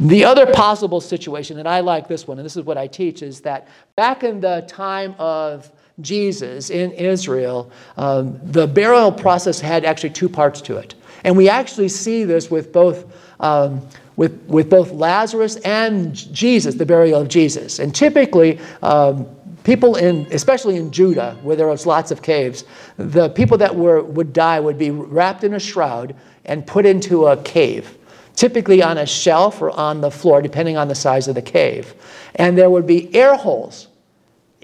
The 0.00 0.24
other 0.24 0.46
possible 0.46 1.00
situation, 1.00 1.58
and 1.58 1.68
I 1.68 1.80
like 1.80 2.06
this 2.06 2.28
one, 2.28 2.38
and 2.38 2.44
this 2.44 2.56
is 2.56 2.64
what 2.64 2.78
I 2.78 2.86
teach, 2.86 3.22
is 3.22 3.40
that 3.40 3.66
back 3.96 4.22
in 4.22 4.40
the 4.40 4.64
time 4.68 5.14
of 5.18 5.70
Jesus 6.00 6.70
in 6.70 6.92
Israel, 6.92 7.72
um, 7.96 8.38
the 8.44 8.66
burial 8.66 9.10
process 9.10 9.58
had 9.58 9.84
actually 9.84 10.10
two 10.10 10.28
parts 10.28 10.60
to 10.62 10.76
it. 10.76 10.94
And 11.24 11.36
we 11.36 11.48
actually 11.48 11.88
see 11.88 12.24
this 12.24 12.50
with 12.50 12.72
both. 12.72 13.12
Um, 13.40 13.86
with, 14.16 14.42
with 14.48 14.68
both 14.68 14.90
Lazarus 14.90 15.54
and 15.58 16.12
Jesus, 16.12 16.74
the 16.74 16.84
burial 16.84 17.20
of 17.20 17.28
Jesus. 17.28 17.78
And 17.78 17.94
typically, 17.94 18.58
um, 18.82 19.28
people 19.62 19.96
in, 19.96 20.26
especially 20.32 20.76
in 20.76 20.90
Judah, 20.90 21.36
where 21.42 21.54
there 21.54 21.68
was 21.68 21.86
lots 21.86 22.10
of 22.10 22.22
caves, 22.22 22.64
the 22.96 23.28
people 23.28 23.58
that 23.58 23.76
were, 23.76 24.02
would 24.02 24.32
die 24.32 24.60
would 24.60 24.78
be 24.78 24.90
wrapped 24.90 25.44
in 25.44 25.52
a 25.52 25.60
shroud 25.60 26.16
and 26.46 26.66
put 26.66 26.86
into 26.86 27.26
a 27.26 27.36
cave, 27.42 27.97
typically 28.38 28.80
on 28.80 28.98
a 28.98 29.04
shelf 29.04 29.60
or 29.60 29.72
on 29.72 30.00
the 30.00 30.12
floor, 30.12 30.40
depending 30.40 30.76
on 30.76 30.86
the 30.86 30.94
size 30.94 31.26
of 31.26 31.34
the 31.34 31.42
cave. 31.42 31.92
And 32.36 32.56
there 32.56 32.70
would 32.70 32.86
be 32.86 33.12
air 33.12 33.34
holes 33.34 33.88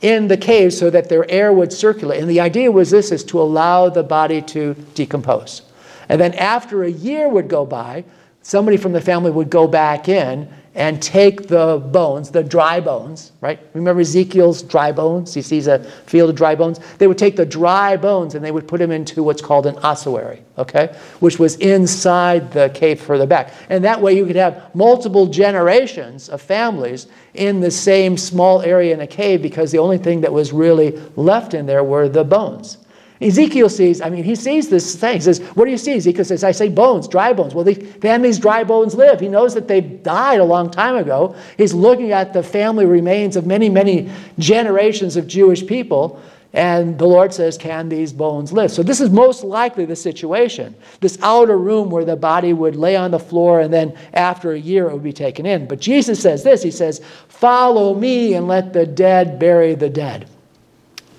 in 0.00 0.28
the 0.28 0.36
cave 0.36 0.72
so 0.72 0.90
that 0.90 1.08
their 1.08 1.28
air 1.28 1.52
would 1.52 1.72
circulate. 1.72 2.20
And 2.20 2.30
the 2.30 2.38
idea 2.38 2.70
was 2.70 2.90
this 2.90 3.10
is 3.10 3.24
to 3.24 3.40
allow 3.40 3.88
the 3.88 4.04
body 4.04 4.40
to 4.42 4.74
decompose. 4.94 5.62
And 6.08 6.20
then 6.20 6.34
after 6.34 6.84
a 6.84 6.90
year 6.90 7.28
would 7.28 7.48
go 7.48 7.66
by, 7.66 8.04
somebody 8.42 8.76
from 8.76 8.92
the 8.92 9.00
family 9.00 9.32
would 9.32 9.50
go 9.50 9.66
back 9.66 10.08
in 10.08 10.48
and 10.74 11.00
take 11.00 11.46
the 11.46 11.78
bones, 11.92 12.30
the 12.30 12.42
dry 12.42 12.80
bones, 12.80 13.30
right? 13.40 13.60
Remember 13.74 14.00
Ezekiel's 14.00 14.60
dry 14.62 14.90
bones? 14.90 15.32
He 15.32 15.40
sees 15.40 15.68
a 15.68 15.84
field 16.06 16.30
of 16.30 16.36
dry 16.36 16.56
bones. 16.56 16.80
They 16.98 17.06
would 17.06 17.18
take 17.18 17.36
the 17.36 17.46
dry 17.46 17.96
bones 17.96 18.34
and 18.34 18.44
they 18.44 18.50
would 18.50 18.66
put 18.66 18.78
them 18.78 18.90
into 18.90 19.22
what's 19.22 19.40
called 19.40 19.66
an 19.66 19.76
ossuary, 19.78 20.42
okay? 20.58 20.96
Which 21.20 21.38
was 21.38 21.56
inside 21.56 22.52
the 22.52 22.70
cave 22.70 23.00
further 23.00 23.26
back. 23.26 23.54
And 23.68 23.84
that 23.84 24.00
way 24.00 24.16
you 24.16 24.26
could 24.26 24.36
have 24.36 24.74
multiple 24.74 25.26
generations 25.26 26.28
of 26.28 26.42
families 26.42 27.06
in 27.34 27.60
the 27.60 27.70
same 27.70 28.16
small 28.16 28.60
area 28.62 28.92
in 28.94 29.00
a 29.00 29.06
cave 29.06 29.42
because 29.42 29.70
the 29.70 29.78
only 29.78 29.98
thing 29.98 30.22
that 30.22 30.32
was 30.32 30.52
really 30.52 31.00
left 31.14 31.54
in 31.54 31.66
there 31.66 31.84
were 31.84 32.08
the 32.08 32.24
bones. 32.24 32.78
Ezekiel 33.20 33.68
sees, 33.68 34.00
I 34.00 34.10
mean, 34.10 34.24
he 34.24 34.34
sees 34.34 34.68
this 34.68 34.96
thing. 34.96 35.14
He 35.14 35.20
says, 35.20 35.40
What 35.54 35.66
do 35.66 35.70
you 35.70 35.78
see? 35.78 35.92
Ezekiel 35.92 36.24
says, 36.24 36.42
I 36.42 36.50
say 36.50 36.68
bones, 36.68 37.06
dry 37.06 37.32
bones. 37.32 37.54
Well, 37.54 37.64
can 38.00 38.22
these 38.22 38.38
dry 38.38 38.64
bones 38.64 38.94
live? 38.94 39.20
He 39.20 39.28
knows 39.28 39.54
that 39.54 39.68
they've 39.68 40.02
died 40.02 40.40
a 40.40 40.44
long 40.44 40.70
time 40.70 40.96
ago. 40.96 41.36
He's 41.56 41.72
looking 41.72 42.10
at 42.12 42.32
the 42.32 42.42
family 42.42 42.86
remains 42.86 43.36
of 43.36 43.46
many, 43.46 43.68
many 43.68 44.10
generations 44.38 45.16
of 45.16 45.28
Jewish 45.28 45.64
people. 45.64 46.20
And 46.52 46.98
the 46.98 47.06
Lord 47.06 47.32
says, 47.32 47.56
Can 47.56 47.88
these 47.88 48.12
bones 48.12 48.52
live? 48.52 48.72
So, 48.72 48.82
this 48.82 49.00
is 49.00 49.10
most 49.10 49.44
likely 49.44 49.84
the 49.84 49.96
situation. 49.96 50.74
This 51.00 51.18
outer 51.22 51.58
room 51.58 51.90
where 51.90 52.04
the 52.04 52.16
body 52.16 52.52
would 52.52 52.74
lay 52.74 52.96
on 52.96 53.12
the 53.12 53.18
floor 53.18 53.60
and 53.60 53.72
then 53.72 53.96
after 54.12 54.52
a 54.52 54.58
year 54.58 54.88
it 54.88 54.92
would 54.92 55.02
be 55.02 55.12
taken 55.12 55.46
in. 55.46 55.66
But 55.66 55.80
Jesus 55.80 56.20
says 56.20 56.42
this 56.42 56.64
He 56.64 56.70
says, 56.72 57.00
Follow 57.28 57.94
me 57.94 58.34
and 58.34 58.48
let 58.48 58.72
the 58.72 58.86
dead 58.86 59.38
bury 59.38 59.74
the 59.74 59.90
dead. 59.90 60.28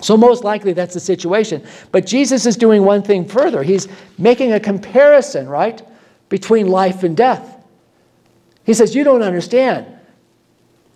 So, 0.01 0.17
most 0.17 0.43
likely, 0.43 0.73
that's 0.73 0.93
the 0.93 0.99
situation. 0.99 1.63
But 1.91 2.05
Jesus 2.05 2.45
is 2.45 2.57
doing 2.57 2.83
one 2.83 3.01
thing 3.01 3.25
further. 3.25 3.63
He's 3.63 3.87
making 4.17 4.53
a 4.53 4.59
comparison, 4.59 5.47
right, 5.47 5.81
between 6.29 6.67
life 6.67 7.03
and 7.03 7.15
death. 7.15 7.63
He 8.65 8.73
says, 8.73 8.95
You 8.95 9.03
don't 9.03 9.23
understand. 9.23 9.87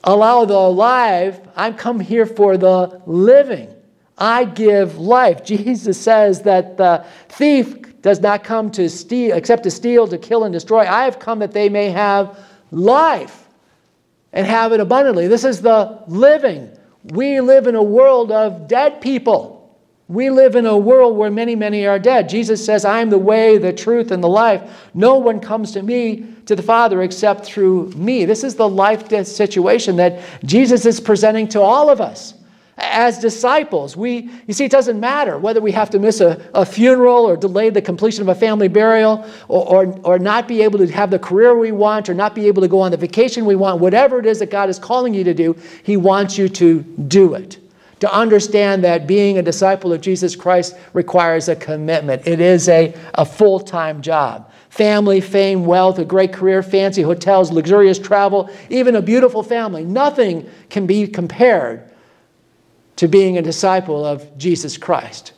Allow 0.04 0.46
the 0.46 0.56
alive, 0.56 1.42
I'm 1.56 1.76
come 1.76 2.00
here 2.00 2.26
for 2.26 2.58
the 2.58 3.02
living. 3.06 3.74
I 4.18 4.46
give 4.46 4.98
life. 4.98 5.44
Jesus 5.46 6.00
says 6.00 6.42
that 6.44 6.78
the 6.78 7.06
thief 7.30 8.02
does 8.02 8.20
not 8.20 8.44
come 8.44 8.72
to 8.72 8.90
steal, 8.90 9.36
except 9.36 9.64
to 9.64 9.72
steal, 9.72 10.08
to 10.08 10.18
kill, 10.18 10.46
and 10.46 10.54
destroy. 10.54 10.80
I 10.80 11.04
have 11.04 11.20
come 11.20 11.40
that 11.40 11.52
they 11.52 11.70
may 11.70 11.90
have 11.90 12.38
life 12.72 13.48
and 14.32 14.46
have 14.46 14.72
it 14.72 14.80
abundantly. 14.80 15.28
This 15.28 15.44
is 15.44 15.62
the 15.62 16.02
living 16.08 16.72
we 17.04 17.40
live 17.40 17.68
in 17.68 17.76
a 17.76 17.84
world 17.84 18.32
of 18.32 18.68
dead 18.68 19.02
people. 19.02 19.58
We 20.08 20.32
live 20.32 20.56
in 20.56 20.66
a 20.66 20.78
world 20.78 21.18
where 21.18 21.30
many, 21.30 21.56
many 21.56 21.86
are 21.86 22.00
dead. 22.00 22.30
Jesus 22.30 22.66
says, 22.66 22.84
I 22.84 23.00
am 23.00 23.12
the 23.12 23.20
way, 23.20 23.60
the 23.60 23.72
truth, 23.72 24.10
and 24.12 24.24
the 24.24 24.28
life. 24.28 24.90
No 24.96 25.16
one 25.16 25.40
comes 25.40 25.72
to 25.74 25.84
me, 25.84 26.26
to 26.48 26.56
the 26.56 26.64
Father, 26.64 27.04
except 27.04 27.46
through 27.46 27.92
me. 27.92 28.26
This 28.26 28.44
is 28.44 28.56
the 28.56 28.68
life 28.68 29.08
death 29.08 29.28
situation 29.28 29.98
that 29.98 30.20
Jesus 30.44 30.88
is 30.88 31.00
presenting 31.00 31.48
to 31.50 31.62
all 31.62 31.90
of 31.90 32.02
us 32.02 32.34
as 32.82 33.20
disciples. 33.20 33.96
We, 33.96 34.30
you 34.48 34.54
see, 34.54 34.66
it 34.66 34.72
doesn't 34.72 35.00
matter 35.00 35.38
whether 35.38 35.62
we 35.62 35.72
have 35.74 35.90
to 35.92 36.00
miss 36.00 36.22
a, 36.22 36.50
a 36.54 36.66
funeral 36.66 37.26
or 37.26 37.38
delay 37.38 37.70
the 37.70 37.82
completion 37.82 38.22
of 38.22 38.30
a 38.30 38.36
family 38.36 38.68
burial 38.68 39.30
or, 39.48 39.86
or, 39.86 40.00
or 40.04 40.20
not 40.20 40.48
be 40.48 40.62
able 40.62 40.80
to 40.80 40.88
have 40.88 41.12
the 41.12 41.20
career 41.20 41.58
we 41.58 41.72
want 41.72 42.10
or 42.10 42.14
not 42.14 42.36
be 42.36 42.48
able 42.48 42.62
to 42.62 42.68
go 42.68 42.80
on 42.80 42.92
the 42.92 42.98
vacation 42.98 43.46
we 43.46 43.56
want. 43.56 43.80
Whatever 43.80 44.20
it 44.20 44.26
is 44.26 44.40
that 44.40 44.50
God 44.50 44.70
is 44.70 44.80
calling 44.80 45.14
you 45.14 45.24
to 45.24 45.34
do, 45.34 45.56
He 45.84 45.98
wants 45.98 46.38
you 46.38 46.50
to 46.50 46.82
do 46.82 47.34
it. 47.34 47.58
To 48.00 48.14
understand 48.14 48.84
that 48.86 49.08
being 49.08 49.38
a 49.38 49.42
disciple 49.42 49.92
of 49.92 50.00
Jesus 50.00 50.36
Christ 50.36 50.76
requires 50.94 51.50
a 51.50 51.56
commitment, 51.56 52.26
it 52.26 52.40
is 52.40 52.70
a, 52.70 52.96
a 53.16 53.26
full 53.26 53.60
time 53.60 54.02
job 54.02 54.52
family, 54.70 55.20
fame, 55.20 55.66
wealth, 55.66 55.98
a 55.98 56.06
great 56.06 56.32
career, 56.32 56.62
fancy 56.62 57.02
hotels, 57.02 57.52
luxurious 57.52 57.98
travel, 57.98 58.50
even 58.70 58.96
a 58.96 59.02
beautiful 59.02 59.42
family. 59.42 59.84
Nothing 59.84 60.48
can 60.70 60.86
be 60.86 61.08
compared 61.08 61.89
to 63.00 63.08
being 63.08 63.38
a 63.38 63.42
disciple 63.42 64.06
of 64.06 64.38
Jesus 64.38 64.78
Christ, 64.78 65.32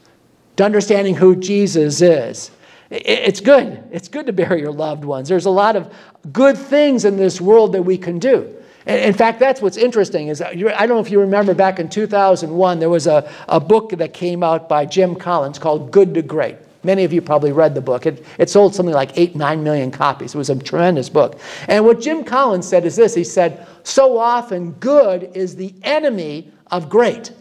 to 0.56 0.66
understanding 0.66 1.14
who 1.14 1.36
Jesus 1.36 2.02
is. 2.02 2.50
It's 2.90 3.40
good. 3.40 3.84
It's 3.92 4.08
good 4.08 4.26
to 4.26 4.34
bury 4.34 4.62
your 4.62 4.72
loved 4.72 5.06
ones. 5.06 5.30
There's 5.30 5.46
a 5.46 5.52
lot 5.52 5.76
of 5.76 5.94
good 6.34 6.58
things 6.58 7.06
in 7.06 7.18
this 7.18 7.40
world 7.40 7.74
that 7.74 7.84
we 7.84 8.00
can 8.00 8.18
do. 8.18 8.52
In 8.88 9.14
fact, 9.14 9.40
that's 9.40 9.62
what's 9.62 9.78
interesting. 9.78 10.30
Is 10.30 10.42
uh, 10.42 10.48
I 10.48 10.88
don't 10.88 10.98
know 10.98 11.00
if 11.02 11.12
you 11.12 11.20
remember 11.20 11.54
back 11.54 11.78
in 11.78 11.88
2001, 11.88 12.80
there 12.80 12.90
was 12.90 13.06
a, 13.06 13.32
a 13.48 13.60
book 13.60 13.92
that 13.92 14.12
came 14.12 14.42
out 14.42 14.68
by 14.68 14.84
Jim 14.88 15.16
Collins 15.16 15.60
called 15.60 15.92
Good 15.92 16.16
to 16.16 16.24
Great. 16.24 16.56
Many 16.84 17.04
of 17.04 17.14
you 17.14 17.22
probably 17.22 17.52
read 17.52 17.76
the 17.76 17.82
book. 17.82 18.08
It, 18.08 18.26
it 18.40 18.50
sold 18.50 18.74
something 18.74 18.96
like 18.96 19.16
eight, 19.20 19.36
nine 19.36 19.64
million 19.64 19.92
copies. 19.92 20.34
It 20.34 20.38
was 20.40 20.50
a 20.50 20.56
tremendous 20.56 21.10
book. 21.10 21.40
And 21.68 21.86
what 21.86 22.02
Jim 22.02 22.24
Collins 22.24 22.68
said 22.68 22.86
is 22.86 22.96
this 22.96 23.14
He 23.14 23.24
said, 23.24 23.68
So 23.84 24.18
often 24.18 24.72
good 24.80 25.30
is 25.36 25.56
the 25.56 25.76
enemy 25.84 26.52
of 26.72 26.90
great. 26.90 27.34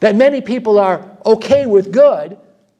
That 0.00 0.16
many 0.16 0.40
people 0.40 0.78
are 0.78 1.08
okay 1.24 1.66
with 1.66 1.92
good 1.92 2.36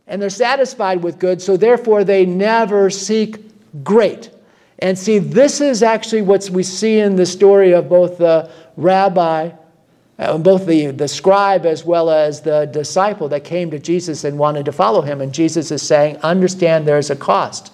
and 0.07 0.21
they're 0.21 0.31
satisfied 0.31 1.03
with 1.03 1.19
good, 1.19 1.41
so 1.41 1.57
therefore 1.57 2.05
they 2.05 2.27
never 2.27 2.91
seek 2.91 3.39
great. 3.83 4.31
And 4.81 4.99
see, 4.99 5.19
this 5.19 5.61
is 5.61 5.83
actually 5.83 6.23
what 6.23 6.51
we 6.51 6.63
see 6.63 6.99
in 6.99 7.17
the 7.17 7.25
story 7.25 7.73
of 7.73 7.89
both 7.89 8.19
the 8.19 8.51
rabbi, 8.77 9.53
uh, 10.19 10.39
both 10.39 10.67
the, 10.67 10.89
the 10.89 11.09
scribe 11.09 11.65
as 11.65 11.85
well 11.85 12.11
as 12.11 12.43
the 12.43 12.67
disciple 12.67 13.29
that 13.31 13.45
came 13.45 13.71
to 13.71 13.79
Jesus 13.79 14.25
and 14.25 14.39
wanted 14.39 14.65
to 14.67 14.73
follow 14.73 15.01
him. 15.01 15.21
And 15.21 15.33
Jesus 15.33 15.71
is 15.71 15.83
saying, 15.83 16.19
understand 16.19 16.87
there's 16.87 17.11
a 17.11 17.17
cost. 17.17 17.73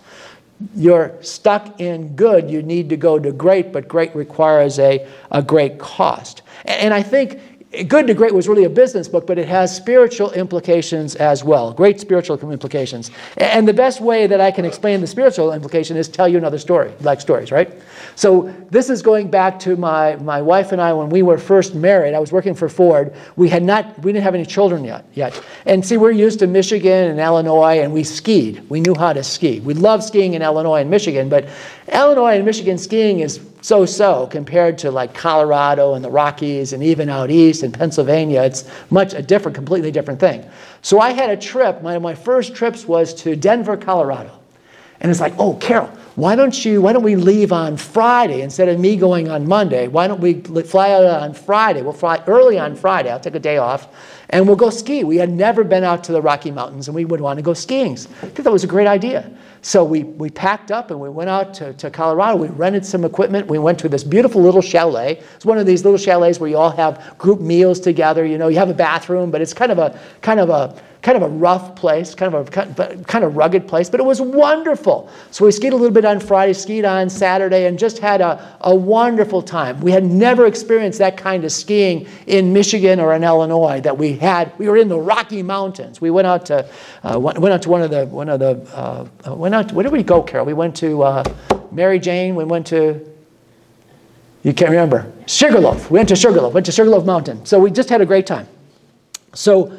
You're 0.77 1.17
stuck 1.23 1.81
in 1.81 2.15
good, 2.15 2.51
you 2.51 2.63
need 2.63 2.91
to 2.91 2.97
go 2.97 3.19
to 3.19 3.33
great, 3.33 3.73
but 3.73 3.89
great 3.89 4.15
requires 4.15 4.79
a, 4.79 5.07
a 5.31 5.43
great 5.43 5.79
cost. 5.79 6.43
And, 6.67 6.81
and 6.81 6.95
I 6.95 7.03
think 7.03 7.41
Good 7.87 8.09
to 8.09 8.15
Great 8.15 8.35
was 8.35 8.49
really 8.49 8.65
a 8.65 8.69
business 8.69 9.07
book, 9.07 9.29
but 9.29 9.39
it 9.39 9.47
has 9.47 9.75
spiritual 9.75 10.33
implications 10.33 11.15
as 11.15 11.45
well. 11.45 11.73
Great 11.73 12.01
spiritual 12.01 12.37
implications. 12.51 13.13
And 13.37 13.67
the 13.69 13.73
best 13.73 14.01
way 14.01 14.27
that 14.27 14.41
I 14.41 14.51
can 14.51 14.65
explain 14.65 15.01
the 15.01 15.07
spiritual 15.07 15.53
implication 15.53 15.97
is 15.97 16.09
tell 16.09 16.27
you 16.27 16.37
another 16.37 16.59
story, 16.59 16.93
like 17.03 17.21
stories, 17.21 17.53
right? 17.53 17.73
So 18.17 18.53
this 18.71 18.91
is 18.91 19.03
going 19.03 19.31
back 19.31 19.61
to 19.61 19.77
my, 19.77 20.17
my 20.17 20.43
wife 20.43 20.73
and 20.73 20.83
I 20.83 20.93
when 20.93 21.11
we 21.11 21.23
were 21.23 21.39
first 21.39 21.77
married. 21.77 22.13
I 22.13 22.19
was 22.19 22.33
working 22.33 22.57
for 22.57 22.69
Ford. 22.69 23.15
We 23.37 23.49
had 23.49 23.63
not, 23.63 23.97
we 24.03 24.13
didn't 24.13 24.25
have 24.25 24.35
any 24.35 24.47
children 24.47 24.83
yet. 24.83 25.05
yet. 25.15 25.41
And 25.65 25.87
see, 25.87 25.97
we're 25.97 26.11
used 26.11 26.41
to 26.41 26.49
Michigan 26.49 27.09
and 27.09 27.21
Illinois, 27.21 27.83
and 27.83 27.93
we 27.93 28.03
skied. 28.03 28.69
We 28.69 28.81
knew 28.81 28.97
how 28.97 29.13
to 29.13 29.23
ski. 29.23 29.61
We 29.61 29.75
loved 29.75 30.03
skiing 30.03 30.35
in 30.35 30.43
Illinois 30.43 30.81
and 30.81 30.91
Michigan, 30.91 31.29
but 31.29 31.49
Illinois 31.93 32.35
and 32.35 32.45
Michigan 32.45 32.79
skiing 32.79 33.21
is 33.21 33.41
so 33.61 33.85
so 33.85 34.27
compared 34.27 34.79
to 34.79 34.91
like 34.91 35.15
Colorado 35.15 35.95
and 35.95 36.05
the 36.05 36.11
Rockies 36.11 36.73
and 36.73 36.83
even 36.83 37.09
out 37.09 37.31
east 37.31 37.63
in 37.63 37.73
Pennsylvania. 37.73 38.43
It's 38.43 38.69
much 38.91 39.15
a 39.15 39.23
different, 39.23 39.55
completely 39.55 39.91
different 39.91 40.19
thing. 40.19 40.49
So 40.83 41.01
I 41.01 41.11
had 41.11 41.31
a 41.31 41.37
trip, 41.37 41.83
my, 41.83 41.99
my 41.99 42.15
first 42.15 42.55
trips 42.55 42.87
was 42.87 43.13
to 43.15 43.37
Denver, 43.37 43.77
Colorado. 43.77 44.40
And 45.01 45.11
it's 45.11 45.21
like, 45.21 45.35
oh, 45.39 45.55
Carol, 45.55 45.87
why 46.17 46.37
don't 46.37 46.65
you, 46.65 46.83
why 46.83 46.93
don't 46.93 47.03
we 47.03 47.17
leave 47.17 47.53
on 47.53 47.79
Friday 47.79 48.43
instead 48.43 48.69
of 48.69 48.79
me 48.79 48.97
going 48.97 49.31
on 49.31 49.49
Monday? 49.49 49.89
Why 49.89 50.07
don't 50.07 50.21
we 50.21 50.41
fly 50.63 50.91
out 50.91 51.05
on 51.05 51.33
Friday? 51.33 51.81
We'll 51.81 51.95
fly 51.95 52.23
early 52.27 52.59
on 52.59 52.77
Friday. 52.77 53.11
I'll 53.11 53.21
take 53.21 53.35
a 53.35 53.41
day 53.41 53.57
off 53.57 53.89
and 54.29 54.47
we'll 54.47 54.57
go 54.57 54.69
ski. 54.69 55.03
We 55.05 55.17
had 55.17 55.31
never 55.31 55.65
been 55.65 55.85
out 55.85 56.05
to 56.05 56.13
the 56.13 56.21
Rocky 56.21 56.51
Mountains 56.51 56.89
and 56.89 56.95
we 56.95 57.07
would 57.07 57.23
want 57.23 57.39
to 57.39 57.43
go 57.43 57.55
skiing. 57.55 57.93
I 57.93 57.97
think 57.97 58.35
that 58.37 58.53
was 58.53 58.65
a 58.65 58.67
great 58.67 58.87
idea. 58.87 59.31
So 59.63 59.85
we, 59.85 60.03
we 60.03 60.29
packed 60.29 60.71
up 60.71 60.91
and 60.91 61.01
we 61.01 61.09
went 61.09 61.31
out 61.31 61.55
to, 61.55 61.73
to 61.75 61.91
Colorado. 61.91 62.37
We 62.37 62.49
rented 62.49 62.85
some 62.85 63.05
equipment. 63.05 63.47
We 63.47 63.59
went 63.59 63.79
to 63.81 63.89
this 63.89 64.05
beautiful 64.05 64.43
little 64.43 64.63
chalet. 64.63 65.23
It's 65.37 65.47
one 65.47 65.57
of 65.57 65.67
these 65.67 65.85
little 65.85 65.99
chalets 65.99 66.39
where 66.39 66.51
you 66.51 66.59
all 66.59 66.71
have 66.71 67.17
group 67.17 67.41
meals 67.41 67.81
together. 67.81 68.27
You 68.27 68.37
know, 68.37 68.49
you 68.49 68.59
have 68.59 68.71
a 68.71 68.75
bathroom, 68.75 69.31
but 69.31 69.41
it's 69.41 69.55
kind 69.55 69.73
of 69.73 69.79
a 69.79 69.99
kind 70.21 70.41
of 70.41 70.51
a 70.51 70.75
kind 71.03 71.17
of 71.17 71.23
a 71.23 71.29
rough 71.29 71.75
place, 71.75 72.15
kind 72.15 72.35
of 72.35 72.49
a 72.49 72.97
kind 73.05 73.25
of 73.25 73.37
rugged 73.37 73.67
place, 73.67 73.89
but 73.89 74.01
it 74.01 74.03
was 74.03 74.21
wonderful. 74.21 75.09
So 75.31 75.47
we 75.47 75.53
skied 75.53 75.73
a 75.73 75.77
little 75.77 75.93
bit 75.93 76.05
on 76.05 76.21
Friday, 76.21 76.53
skied 76.53 76.85
on 76.85 77.09
Saturday, 77.09 77.67
and 77.67 77.79
just 77.79 77.99
had 77.99 78.21
a, 78.21 78.57
a 78.61 78.75
wonderful 78.75 79.41
time. 79.41 79.81
We 79.81 79.93
had 79.93 80.05
never 80.05 80.47
experienced 80.47 80.99
that 80.99 81.17
kind 81.17 81.45
of 81.45 81.53
skiing 81.53 82.07
in 82.27 82.53
Michigan 82.53 83.01
or 83.01 83.15
in 83.15 83.25
Illinois 83.25 83.81
that 83.81 83.97
we 83.97 84.15
had. 84.15 84.57
We 84.59 84.69
were 84.69 84.77
in 84.77 84.89
the 84.89 84.99
Rocky 84.99 85.43
Mountains. 85.43 86.01
We 86.01 86.11
went 86.11 86.27
out 86.27 86.47
to 86.47 86.69
uh, 87.03 87.19
went 87.19 87.45
out 87.47 87.63
to 87.63 87.71
one 87.71 87.83
of 87.83 87.91
the 87.91 88.07
one 88.07 88.29
of 88.29 88.41
the 88.41 88.61
uh, 88.75 89.35
went 89.35 89.55
out. 89.55 89.71
To, 89.71 89.75
where 89.75 89.85
did 89.85 89.93
we 89.93 90.03
go, 90.03 90.23
Carol? 90.23 90.45
We 90.45 90.55
went 90.55 90.77
to 90.77 91.03
uh, 91.03 91.25
Mary 91.73 91.99
Jane. 91.99 92.35
We 92.35 92.45
went 92.45 92.67
to 92.69 93.07
you 94.43 94.53
can't 94.53 94.71
remember 94.71 95.11
Sugarloaf. 95.27 95.91
We 95.91 95.99
went 95.99 96.09
to 96.11 96.17
Sugarloaf. 96.17 96.53
Went 96.53 96.67
to 96.67 96.73
Sugarloaf 96.73 97.05
Mountain. 97.05 97.47
So 97.47 97.59
we 97.59 97.71
just 97.71 97.89
had 97.89 98.01
a 98.01 98.07
great 98.07 98.27
time. 98.27 98.49
So 99.35 99.79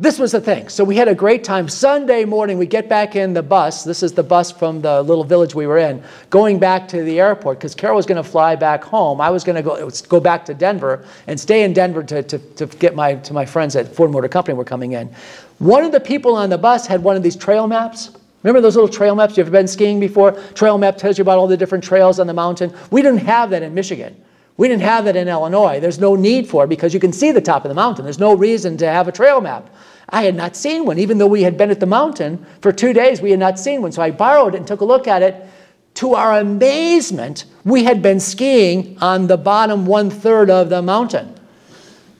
this 0.00 0.18
was 0.18 0.32
the 0.32 0.40
thing. 0.40 0.70
So 0.70 0.82
we 0.82 0.96
had 0.96 1.08
a 1.08 1.14
great 1.14 1.44
time. 1.44 1.68
Sunday 1.68 2.24
morning, 2.24 2.56
we 2.56 2.64
get 2.64 2.88
back 2.88 3.16
in 3.16 3.34
the 3.34 3.42
bus. 3.42 3.84
This 3.84 4.02
is 4.02 4.14
the 4.14 4.22
bus 4.22 4.50
from 4.50 4.80
the 4.80 5.02
little 5.02 5.24
village 5.24 5.54
we 5.54 5.66
were 5.66 5.76
in, 5.76 6.02
going 6.30 6.58
back 6.58 6.88
to 6.88 7.02
the 7.02 7.20
airport 7.20 7.58
because 7.58 7.74
Carol 7.74 7.96
was 7.96 8.06
going 8.06 8.16
to 8.16 8.28
fly 8.28 8.56
back 8.56 8.82
home. 8.82 9.20
I 9.20 9.28
was 9.28 9.44
going 9.44 9.56
to 9.56 9.62
go, 9.62 9.90
go 10.08 10.18
back 10.18 10.46
to 10.46 10.54
Denver 10.54 11.04
and 11.26 11.38
stay 11.38 11.64
in 11.64 11.74
Denver 11.74 12.02
to, 12.02 12.22
to, 12.22 12.38
to 12.38 12.66
get 12.78 12.94
my, 12.94 13.16
to 13.16 13.34
my 13.34 13.44
friends 13.44 13.76
at 13.76 13.94
Ford 13.94 14.10
Motor 14.10 14.28
Company 14.28 14.56
were 14.56 14.64
coming 14.64 14.92
in. 14.92 15.14
One 15.58 15.84
of 15.84 15.92
the 15.92 16.00
people 16.00 16.34
on 16.34 16.48
the 16.48 16.56
bus 16.56 16.86
had 16.86 17.02
one 17.02 17.14
of 17.14 17.22
these 17.22 17.36
trail 17.36 17.66
maps. 17.66 18.10
Remember 18.42 18.62
those 18.62 18.76
little 18.76 18.88
trail 18.88 19.14
maps? 19.14 19.36
You 19.36 19.42
ever 19.42 19.50
been 19.50 19.68
skiing 19.68 20.00
before? 20.00 20.32
Trail 20.54 20.78
map 20.78 20.96
tells 20.96 21.18
you 21.18 21.22
about 21.22 21.36
all 21.36 21.46
the 21.46 21.58
different 21.58 21.84
trails 21.84 22.18
on 22.18 22.26
the 22.26 22.32
mountain. 22.32 22.74
We 22.90 23.02
didn't 23.02 23.26
have 23.26 23.50
that 23.50 23.62
in 23.62 23.74
Michigan. 23.74 24.16
We 24.60 24.68
didn't 24.68 24.82
have 24.82 25.06
that 25.06 25.16
in 25.16 25.26
Illinois. 25.26 25.80
There's 25.80 25.98
no 25.98 26.14
need 26.14 26.46
for 26.46 26.64
it 26.64 26.68
because 26.68 26.92
you 26.92 27.00
can 27.00 27.14
see 27.14 27.32
the 27.32 27.40
top 27.40 27.64
of 27.64 27.70
the 27.70 27.74
mountain. 27.74 28.04
There's 28.04 28.18
no 28.18 28.34
reason 28.34 28.76
to 28.76 28.86
have 28.86 29.08
a 29.08 29.12
trail 29.12 29.40
map. 29.40 29.70
I 30.10 30.22
had 30.22 30.34
not 30.34 30.54
seen 30.54 30.84
one. 30.84 30.98
Even 30.98 31.16
though 31.16 31.26
we 31.26 31.42
had 31.42 31.56
been 31.56 31.70
at 31.70 31.80
the 31.80 31.86
mountain 31.86 32.44
for 32.60 32.70
two 32.70 32.92
days, 32.92 33.22
we 33.22 33.30
had 33.30 33.40
not 33.40 33.58
seen 33.58 33.80
one. 33.80 33.90
So 33.90 34.02
I 34.02 34.10
borrowed 34.10 34.54
it 34.54 34.58
and 34.58 34.66
took 34.66 34.82
a 34.82 34.84
look 34.84 35.08
at 35.08 35.22
it. 35.22 35.46
To 35.94 36.12
our 36.12 36.40
amazement, 36.40 37.46
we 37.64 37.84
had 37.84 38.02
been 38.02 38.20
skiing 38.20 38.98
on 39.00 39.28
the 39.28 39.38
bottom 39.38 39.86
one 39.86 40.10
third 40.10 40.50
of 40.50 40.68
the 40.68 40.82
mountain. 40.82 41.34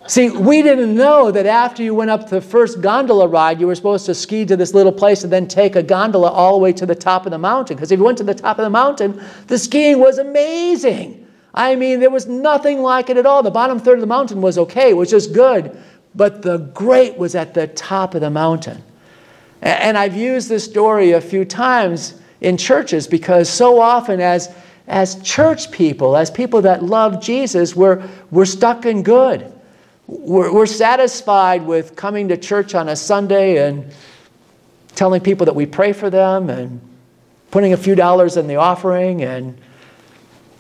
See, 0.07 0.31
we 0.31 0.63
didn't 0.63 0.95
know 0.95 1.31
that 1.31 1.45
after 1.45 1.83
you 1.83 1.95
went 1.95 2.11
up 2.11 2.31
the 2.31 2.41
first 2.41 2.81
gondola 2.81 3.29
ride, 3.29 3.61
you 3.61 3.67
were 3.67 3.75
supposed 3.75 4.07
to 4.07 4.15
ski 4.15 4.47
to 4.47 4.57
this 4.57 4.73
little 4.73 4.93
place 4.93 5.25
and 5.25 5.31
then 5.31 5.47
take 5.47 5.77
a 5.77 5.83
gondola 5.83 6.31
all 6.31 6.55
the 6.55 6.61
way 6.61 6.73
to 6.73 6.87
the 6.87 6.95
top 6.95 7.27
of 7.27 7.33
the 7.33 7.39
mountain. 7.39 7.77
Because 7.77 7.93
if 7.93 7.99
you 7.99 8.05
went 8.07 8.17
to 8.17 8.25
the 8.25 8.33
top 8.33 8.59
of 8.59 8.63
the 8.63 8.71
mountain, 8.71 9.23
the 9.49 9.59
skiing 9.59 9.99
was 9.99 10.17
amazing. 10.17 11.27
I 11.55 11.77
mean, 11.77 12.01
there 12.01 12.11
was 12.11 12.27
nothing 12.27 12.81
like 12.81 13.11
it 13.11 13.17
at 13.17 13.27
all. 13.27 13.43
The 13.43 13.51
bottom 13.51 13.79
third 13.79 13.95
of 13.95 14.01
the 14.01 14.07
mountain 14.07 14.41
was 14.41 14.57
okay, 14.59 14.91
it 14.91 14.97
was 14.97 15.11
just 15.11 15.33
good 15.33 15.77
but 16.15 16.43
the 16.43 16.59
great 16.59 17.17
was 17.17 17.35
at 17.35 17.55
the 17.55 17.69
top 17.69 18.15
of 18.15 18.21
the 18.21 18.31
mountain. 18.31 18.83
And 19.63 19.99
I've 19.99 20.17
used 20.17 20.49
this 20.49 20.65
story 20.65 21.13
a 21.13 21.21
few 21.21 21.45
times 21.45 22.21
in 22.41 22.57
churches 22.57 23.07
because 23.07 23.49
so 23.49 23.81
often, 23.81 24.21
as, 24.21 24.53
as 24.87 25.23
church 25.23 25.71
people, 25.71 26.17
as 26.17 26.31
people 26.31 26.63
that 26.63 26.83
love 26.83 27.23
Jesus, 27.23 27.77
we're, 27.77 28.09
we're 28.31 28.47
stuck 28.47 28.87
in 28.87 29.03
good. 29.03 29.53
We're, 30.07 30.53
we're 30.53 30.67
satisfied 30.67 31.65
with 31.65 31.95
coming 31.95 32.29
to 32.29 32.37
church 32.37 32.75
on 32.75 32.89
a 32.89 32.97
Sunday 32.97 33.69
and 33.69 33.93
telling 34.95 35.21
people 35.21 35.45
that 35.47 35.55
we 35.55 35.67
pray 35.67 35.93
for 35.93 36.09
them 36.09 36.49
and 36.49 36.81
putting 37.51 37.75
a 37.75 37.77
few 37.77 37.95
dollars 37.95 38.37
in 38.37 38.47
the 38.47 38.57
offering 38.57 39.23
and 39.23 39.59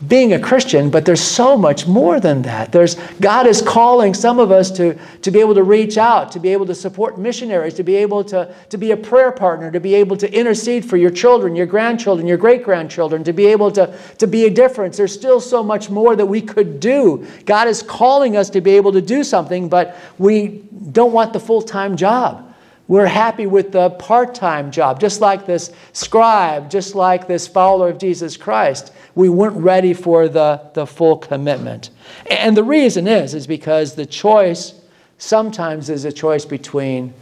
being 0.09 0.33
a 0.33 0.41
Christian, 0.41 0.89
but 0.89 1.05
there's 1.05 1.21
so 1.21 1.59
much 1.59 1.87
more 1.87 2.21
than 2.21 2.41
that. 2.43 2.73
There's, 2.73 2.95
God 3.21 3.47
is 3.47 3.61
calling 3.61 4.15
some 4.15 4.39
of 4.39 4.51
us 4.51 4.71
to, 4.73 4.99
to 5.21 5.31
be 5.31 5.41
able 5.41 5.55
to 5.55 5.63
reach 5.63 5.99
out, 5.99 6.33
to 6.33 6.41
be 6.41 6.49
able 6.49 6.65
to 6.67 6.75
support 6.75 7.19
missionaries, 7.19 7.75
to 7.75 7.83
be 7.83 7.97
able 7.97 8.25
to, 8.25 8.55
to 8.71 8.79
be 8.79 8.93
a 8.93 8.97
prayer 8.97 9.31
partner, 9.31 9.71
to 9.71 9.81
be 9.81 9.95
able 9.95 10.17
to 10.17 10.33
intercede 10.33 10.87
for 10.87 10.97
your 10.97 11.11
children, 11.11 11.55
your 11.55 11.67
grandchildren, 11.67 12.27
your 12.27 12.39
great 12.39 12.65
grandchildren, 12.65 13.23
to 13.25 13.35
be 13.35 13.47
able 13.47 13.71
to, 13.73 13.95
to 14.17 14.27
be 14.27 14.47
a 14.47 14.51
difference. 14.51 14.97
There's 14.97 15.13
still 15.13 15.41
so 15.41 15.63
much 15.63 15.91
more 15.91 16.17
that 16.17 16.27
we 16.27 16.41
could 16.41 16.81
do. 16.81 17.27
God 17.45 17.69
is 17.69 17.83
calling 17.83 18.39
us 18.39 18.49
to 18.51 18.63
be 18.63 18.71
able 18.73 18.93
to 18.93 19.03
do 19.03 19.23
something, 19.23 19.69
but 19.69 19.99
we 20.17 20.63
don't 20.93 21.13
want 21.13 21.35
the 21.35 21.41
full 21.41 21.61
time 21.61 21.95
job. 21.95 22.47
We're 22.89 23.07
happy 23.07 23.47
with 23.47 23.71
the 23.71 23.91
part 23.91 24.35
time 24.35 24.71
job, 24.71 24.99
just 24.99 25.21
like 25.21 25.45
this 25.45 25.73
scribe, 25.93 26.71
just 26.71 26.95
like 26.95 27.29
this 27.29 27.47
follower 27.47 27.91
of 27.91 27.99
Jesus 27.99 28.39
Christ 28.39 28.93
we 29.21 29.29
weren't 29.29 29.57
ready 29.57 29.93
for 29.93 30.29
the, 30.29 30.59
the 30.73 30.87
full 30.87 31.19
commitment. 31.19 31.91
And 32.31 32.57
the 32.57 32.65
reason 32.65 33.07
is, 33.07 33.35
is 33.35 33.47
because 33.47 33.95
the 33.95 34.07
choice 34.07 34.73
sometimes 35.19 35.91
is 35.91 36.07
a 36.07 36.13
choice 36.13 36.47
between 36.47 37.13